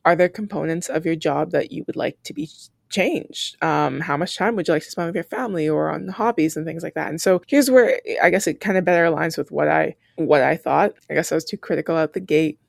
[0.04, 2.50] Are there components of your job that you would like to be
[2.90, 3.62] changed?
[3.64, 6.56] Um, how much time would you like to spend with your family or on hobbies
[6.56, 7.10] and things like that?
[7.10, 10.44] And so here's where I guess it kind of better aligns with what I what
[10.44, 10.94] I thought.
[11.10, 12.60] I guess I was too critical at the gate.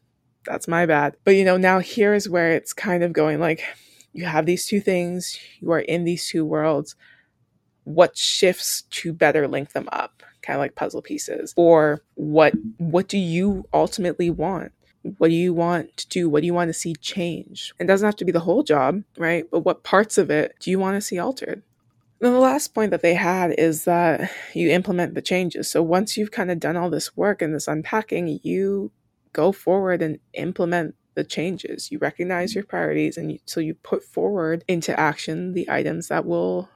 [0.46, 1.16] That's my bad.
[1.24, 3.62] But you know, now here is where it's kind of going like
[4.12, 6.96] you have these two things, you are in these two worlds.
[7.86, 10.24] What shifts to better link them up?
[10.42, 11.54] Kind of like puzzle pieces.
[11.56, 14.72] Or what what do you ultimately want?
[15.18, 16.28] What do you want to do?
[16.28, 17.72] What do you want to see change?
[17.78, 19.44] It doesn't have to be the whole job, right?
[19.48, 21.62] But what parts of it do you want to see altered?
[22.20, 25.70] And the last point that they had is that you implement the changes.
[25.70, 28.90] So once you've kind of done all this work and this unpacking, you
[29.32, 31.92] go forward and implement the changes.
[31.92, 36.24] You recognize your priorities and you, so you put forward into action the items that
[36.26, 36.68] will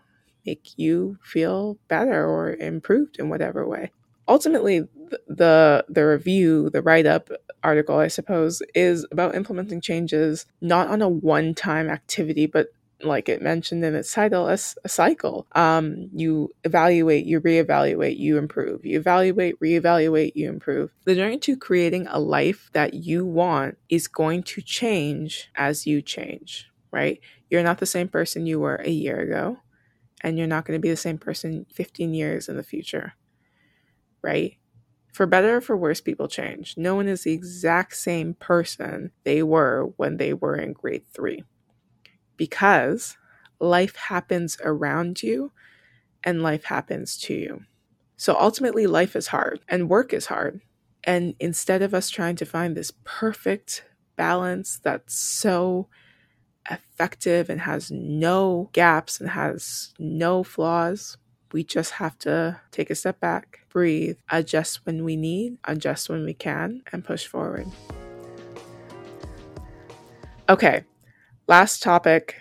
[0.47, 3.91] make you feel better or improved in whatever way.
[4.29, 4.89] Ultimately
[5.27, 7.31] the the review the write-up
[7.65, 12.69] article i suppose is about implementing changes not on a one-time activity but
[13.03, 15.47] like it mentioned in its title a, a cycle.
[15.53, 18.85] Um, you evaluate you reevaluate you improve.
[18.85, 20.91] You evaluate reevaluate you improve.
[21.05, 26.03] The journey to creating a life that you want is going to change as you
[26.03, 27.21] change right?
[27.49, 29.59] You're not the same person you were a year ago
[30.23, 33.15] and you're not going to be the same person 15 years in the future
[34.23, 34.57] right?
[35.13, 36.75] For better or for worse, people change.
[36.77, 41.45] No one is the exact same person they were when they were in grade three
[42.37, 43.17] because
[43.61, 45.53] life happens around you
[46.25, 47.63] and life happens to you.
[48.17, 50.61] So ultimately, life is hard and work is hard.
[51.05, 53.85] And instead of us trying to find this perfect
[54.17, 55.89] balance that's so
[56.69, 61.17] effective and has no gaps and has no flaws,
[61.53, 66.25] we just have to take a step back, breathe, adjust when we need, adjust when
[66.25, 67.67] we can, and push forward.
[70.49, 70.85] Okay,
[71.47, 72.41] last topic,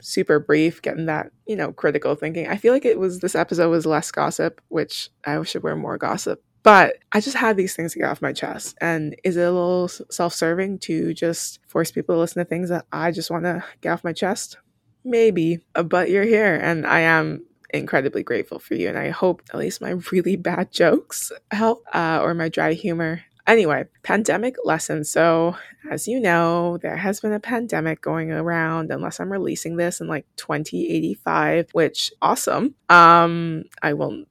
[0.00, 2.46] super brief, getting that, you know, critical thinking.
[2.46, 5.98] I feel like it was this episode was less gossip, which I should wear more
[5.98, 6.42] gossip.
[6.62, 8.76] But I just had these things to get off my chest.
[8.80, 12.68] And is it a little self serving to just force people to listen to things
[12.68, 14.58] that I just want to get off my chest?
[15.04, 18.88] Maybe, but you're here, and I am incredibly grateful for you.
[18.88, 23.22] And I hope at least my really bad jokes help uh, or my dry humor.
[23.46, 25.10] Anyway, pandemic lessons.
[25.10, 25.56] So,
[25.90, 30.06] as you know, there has been a pandemic going around unless I'm releasing this in
[30.06, 32.74] like 2085, which awesome.
[32.90, 34.24] Um, I will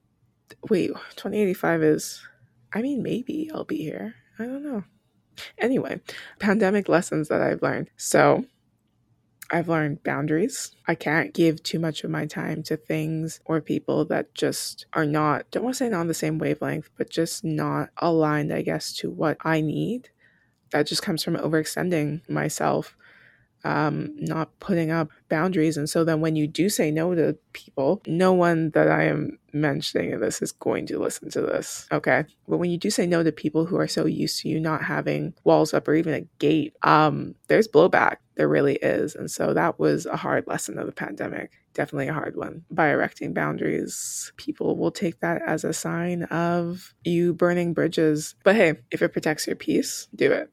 [0.68, 2.26] wait, 2085 is
[2.72, 4.14] I mean maybe I'll be here.
[4.38, 4.84] I don't know.
[5.58, 6.00] Anyway,
[6.38, 7.90] pandemic lessons that I've learned.
[7.96, 8.44] So,
[9.50, 10.72] I've learned boundaries.
[10.86, 15.06] I can't give too much of my time to things or people that just are
[15.06, 18.62] not, don't want to say not on the same wavelength, but just not aligned, I
[18.62, 20.10] guess, to what I need.
[20.70, 22.94] That just comes from overextending myself
[23.64, 25.76] um, not putting up boundaries.
[25.76, 29.38] And so then when you do say no to people, no one that I am
[29.52, 31.86] mentioning in this is going to listen to this.
[31.90, 32.24] Okay.
[32.46, 34.84] But when you do say no to people who are so used to you not
[34.84, 38.16] having walls up or even a gate, um, there's blowback.
[38.36, 39.14] There really is.
[39.14, 41.50] And so that was a hard lesson of the pandemic.
[41.74, 42.64] Definitely a hard one.
[42.70, 48.34] By erecting boundaries, people will take that as a sign of you burning bridges.
[48.44, 50.52] But hey, if it protects your peace, do it.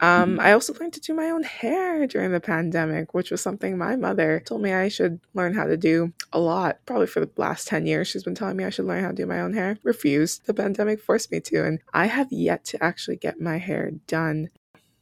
[0.00, 3.76] Um, I also learned to do my own hair during the pandemic, which was something
[3.76, 6.78] my mother told me I should learn how to do a lot.
[6.86, 9.16] Probably for the last 10 years, she's been telling me I should learn how to
[9.16, 9.78] do my own hair.
[9.82, 10.46] Refused.
[10.46, 14.50] The pandemic forced me to, and I have yet to actually get my hair done.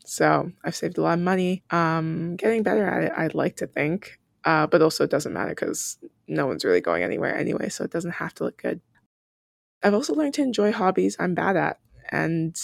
[0.04, 1.64] So I've saved a lot of money.
[1.70, 4.18] Um, getting better at it, I'd like to think.
[4.44, 7.90] Uh, but also it doesn't matter because no one's really going anywhere anyway, so it
[7.90, 8.80] doesn't have to look good.
[9.82, 11.80] I've also learned to enjoy hobbies I'm bad at.
[12.10, 12.56] And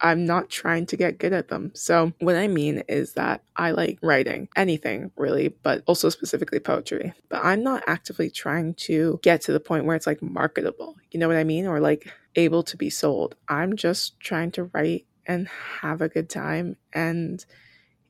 [0.00, 1.72] I'm not trying to get good at them.
[1.74, 7.12] So, what I mean is that I like writing anything really, but also specifically poetry.
[7.28, 10.96] But I'm not actively trying to get to the point where it's like marketable.
[11.10, 11.66] You know what I mean?
[11.66, 13.36] Or like able to be sold.
[13.48, 15.48] I'm just trying to write and
[15.80, 17.44] have a good time and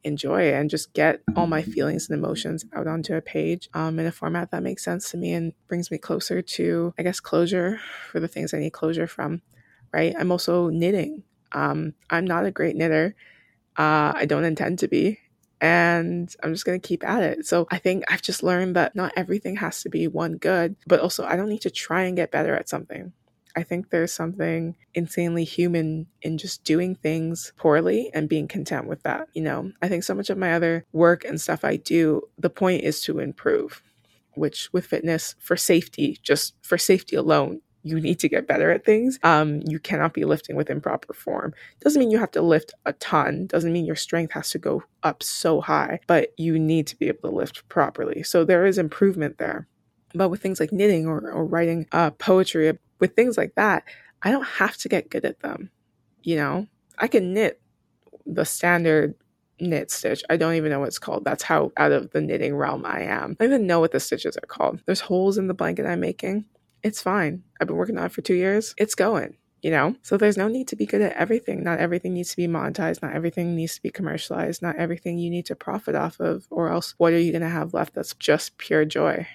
[0.05, 3.99] enjoy it and just get all my feelings and emotions out onto a page um,
[3.99, 7.21] in a format that makes sense to me and brings me closer to, I guess,
[7.21, 7.81] closure
[8.11, 9.43] for the things I need closure from.
[9.93, 10.15] Right.
[10.19, 11.23] I'm also knitting.
[11.53, 13.15] Um, I'm not a great knitter.
[13.77, 15.19] Uh, I don't intend to be.
[15.61, 17.47] And I'm just going to keep at it.
[17.47, 21.01] So I think I've just learned that not everything has to be one good, but
[21.01, 23.13] also I don't need to try and get better at something.
[23.57, 29.03] I think there's something insanely human in just doing things poorly and being content with
[29.05, 29.29] that.
[29.33, 32.51] You know, I think so much of my other work and stuff I do, the
[32.51, 33.83] point is to improve,
[34.35, 38.85] which with fitness for safety, just for safety alone, you need to get better at
[38.85, 39.19] things.
[39.23, 41.55] Um, you cannot be lifting with improper form.
[41.81, 43.47] Doesn't mean you have to lift a ton.
[43.47, 47.07] Doesn't mean your strength has to go up so high, but you need to be
[47.07, 48.25] able to lift properly.
[48.25, 49.69] So there is improvement there.
[50.15, 53.85] But with things like knitting or, or writing uh, poetry, with things like that,
[54.23, 55.71] I don't have to get good at them.
[56.23, 56.67] You know,
[56.99, 57.61] I can knit
[58.25, 59.15] the standard
[59.61, 60.23] knit stitch.
[60.29, 61.25] I don't even know what it's called.
[61.25, 63.37] That's how out of the knitting realm I am.
[63.39, 64.83] I don't even know what the stitches are called.
[64.87, 66.47] There's holes in the blanket I'm making.
[66.83, 67.43] It's fine.
[67.61, 68.75] I've been working on it for two years.
[68.79, 69.97] It's going, you know?
[70.03, 71.65] So there's no need to be good at everything.
[71.65, 73.03] Not everything needs to be monetized.
[73.03, 74.63] Not everything needs to be commercialized.
[74.63, 77.49] Not everything you need to profit off of, or else what are you going to
[77.49, 79.27] have left that's just pure joy?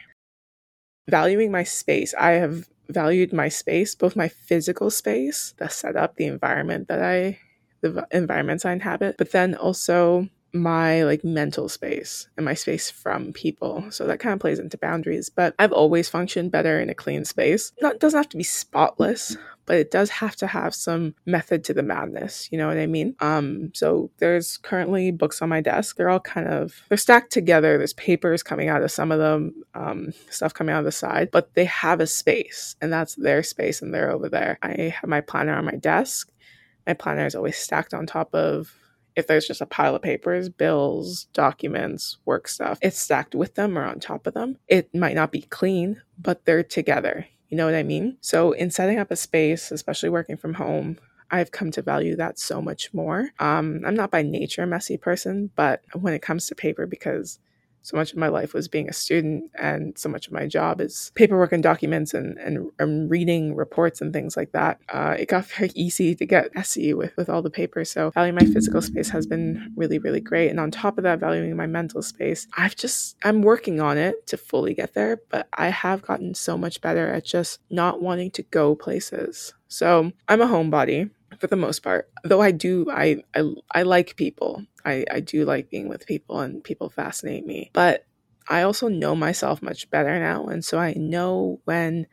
[1.10, 2.14] Valuing my space.
[2.18, 7.40] I have valued my space, both my physical space, the setup, the environment that I,
[7.82, 13.34] the environments I inhabit, but then also my like mental space and my space from
[13.34, 13.86] people.
[13.90, 15.30] So that kind of plays into boundaries.
[15.30, 17.72] But I've always functioned better in a clean space.
[17.82, 21.74] Not doesn't have to be spotless, but it does have to have some method to
[21.74, 22.50] the madness.
[22.52, 23.16] You know what I mean?
[23.20, 25.96] Um, so there's currently books on my desk.
[25.96, 27.78] They're all kind of they're stacked together.
[27.78, 31.32] There's papers coming out of some of them, um, stuff coming out of the side,
[31.32, 34.60] but they have a space, and that's their space, and they're over there.
[34.62, 36.32] I have my planner on my desk.
[36.88, 38.76] My planner is always stacked on top of
[39.16, 43.78] if there's just a pile of papers, bills, documents, work stuff, it's stacked with them
[43.78, 44.58] or on top of them.
[44.68, 47.28] It might not be clean, but they're together.
[47.50, 48.18] You know what I mean?
[48.22, 50.98] So, in setting up a space, especially working from home,
[51.30, 53.30] I've come to value that so much more.
[53.40, 57.40] Um, I'm not by nature a messy person, but when it comes to paper, because
[57.82, 60.82] so much of my life was being a student and so much of my job
[60.82, 64.80] is paperwork and documents and, and, and reading reports and things like that.
[64.90, 68.36] Uh, it got very easy to get messy with, with all the paper so valuing
[68.36, 70.50] my physical space has been really really great.
[70.50, 74.28] And on top of that valuing my mental space i've just i'm working on it
[74.28, 78.32] to fully get there but i have gotten so much better at just not wanting
[78.32, 79.54] to go places.
[79.68, 81.10] So i'm a homebody
[81.42, 82.10] for the most part.
[82.24, 84.64] Though I do, I I, I like people.
[84.86, 87.72] I, I do like being with people, and people fascinate me.
[87.74, 88.06] But
[88.48, 92.06] I also know myself much better now, and so I know when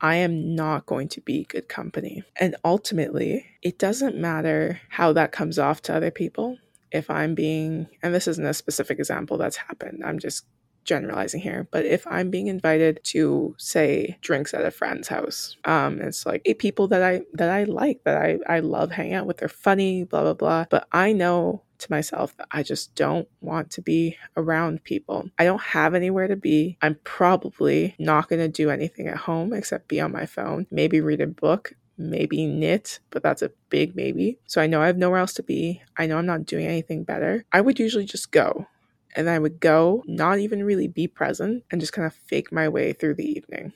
[0.00, 2.24] I am not going to be good company.
[2.40, 6.58] And ultimately, it doesn't matter how that comes off to other people.
[6.90, 10.44] If I'm being, and this isn't a specific example that's happened, I'm just
[10.84, 16.00] generalizing here, but if I'm being invited to say drinks at a friend's house, um,
[16.00, 19.26] it's like eight people that I that I like, that I, I love hanging out
[19.26, 20.64] with, they're funny, blah blah blah.
[20.70, 25.28] But I know to myself that I just don't want to be around people.
[25.38, 26.78] I don't have anywhere to be.
[26.80, 31.20] I'm probably not gonna do anything at home except be on my phone, maybe read
[31.20, 34.38] a book, maybe knit, but that's a big maybe.
[34.46, 35.82] So I know I have nowhere else to be.
[35.96, 37.44] I know I'm not doing anything better.
[37.52, 38.66] I would usually just go
[39.14, 42.68] and I would go, not even really be present, and just kind of fake my
[42.68, 43.72] way through the evening,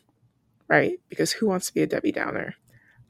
[0.68, 0.99] right?
[1.09, 2.55] Because who wants to be a Debbie Downer?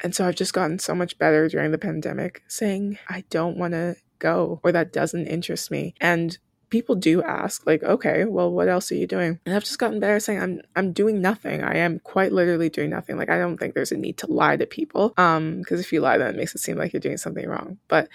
[0.03, 3.72] And so I've just gotten so much better during the pandemic saying, I don't want
[3.72, 5.95] to go or that doesn't interest me.
[6.01, 9.79] And people do ask like okay well what else are you doing and i've just
[9.79, 13.39] gotten better saying i'm i'm doing nothing i am quite literally doing nothing like i
[13.39, 16.35] don't think there's a need to lie to people um because if you lie then
[16.35, 18.09] it makes it seem like you're doing something wrong but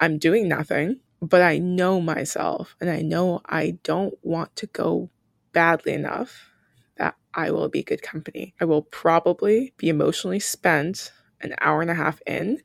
[0.00, 5.08] i'm doing nothing but I know myself and I know I don't want to go
[5.52, 6.50] badly enough
[6.96, 8.54] that I will be good company.
[8.60, 12.60] I will probably be emotionally spent an hour and a half in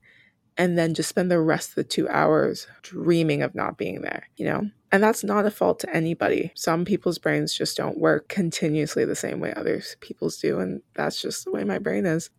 [0.58, 4.28] and then just spend the rest of the two hours dreaming of not being there,
[4.38, 4.70] you know?
[4.91, 6.51] And that's not a fault to anybody.
[6.55, 10.60] Some people's brains just don't work continuously the same way others people's do.
[10.60, 12.32] And that's just the way my brain is.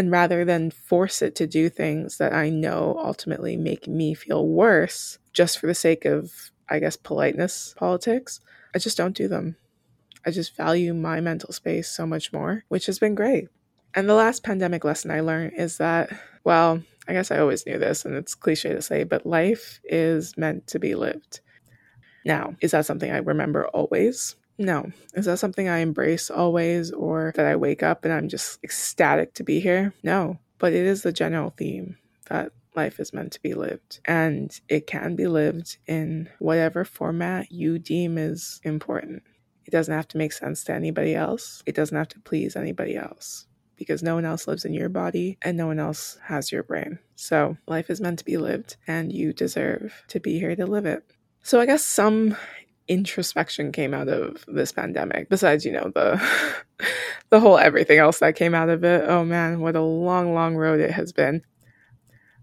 [0.00, 4.48] And rather than force it to do things that I know ultimately make me feel
[4.48, 6.32] worse just for the sake of,
[6.70, 8.40] I guess, politeness politics,
[8.74, 9.56] I just don't do them.
[10.24, 13.48] I just value my mental space so much more, which has been great.
[13.92, 16.08] And the last pandemic lesson I learned is that,
[16.44, 20.34] well, I guess I always knew this, and it's cliche to say, but life is
[20.38, 21.42] meant to be lived.
[22.24, 24.34] Now, is that something I remember always?
[24.60, 24.92] No.
[25.14, 29.32] Is that something I embrace always or that I wake up and I'm just ecstatic
[29.34, 29.94] to be here?
[30.02, 30.38] No.
[30.58, 31.96] But it is the general theme
[32.28, 34.00] that life is meant to be lived.
[34.04, 39.22] And it can be lived in whatever format you deem is important.
[39.64, 42.96] It doesn't have to make sense to anybody else, it doesn't have to please anybody
[42.96, 43.46] else
[43.76, 46.98] because no one else lives in your body and no one else has your brain.
[47.16, 50.84] So life is meant to be lived and you deserve to be here to live
[50.84, 51.02] it.
[51.42, 52.36] So I guess some
[52.88, 56.20] introspection came out of this pandemic besides you know the
[57.30, 59.04] the whole everything else that came out of it.
[59.08, 61.42] Oh man what a long long road it has been.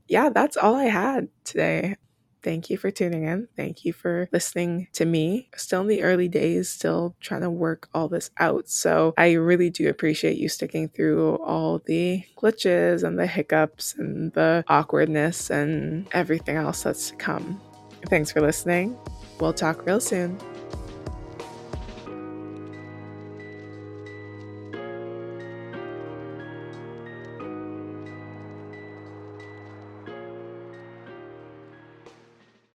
[0.08, 1.96] Yeah that's all i had today.
[2.44, 3.50] Thank you for tuning in.
[3.58, 5.50] Thank you for listening to me.
[5.58, 8.70] Still in the early days still trying to work all this out.
[8.70, 14.32] So i really do appreciate you sticking through all the glitches and the hiccups and
[14.34, 17.60] the awkwardness and everything else that's to come.
[18.08, 18.98] Thanks for listening
[19.40, 20.38] We'll talk real soon.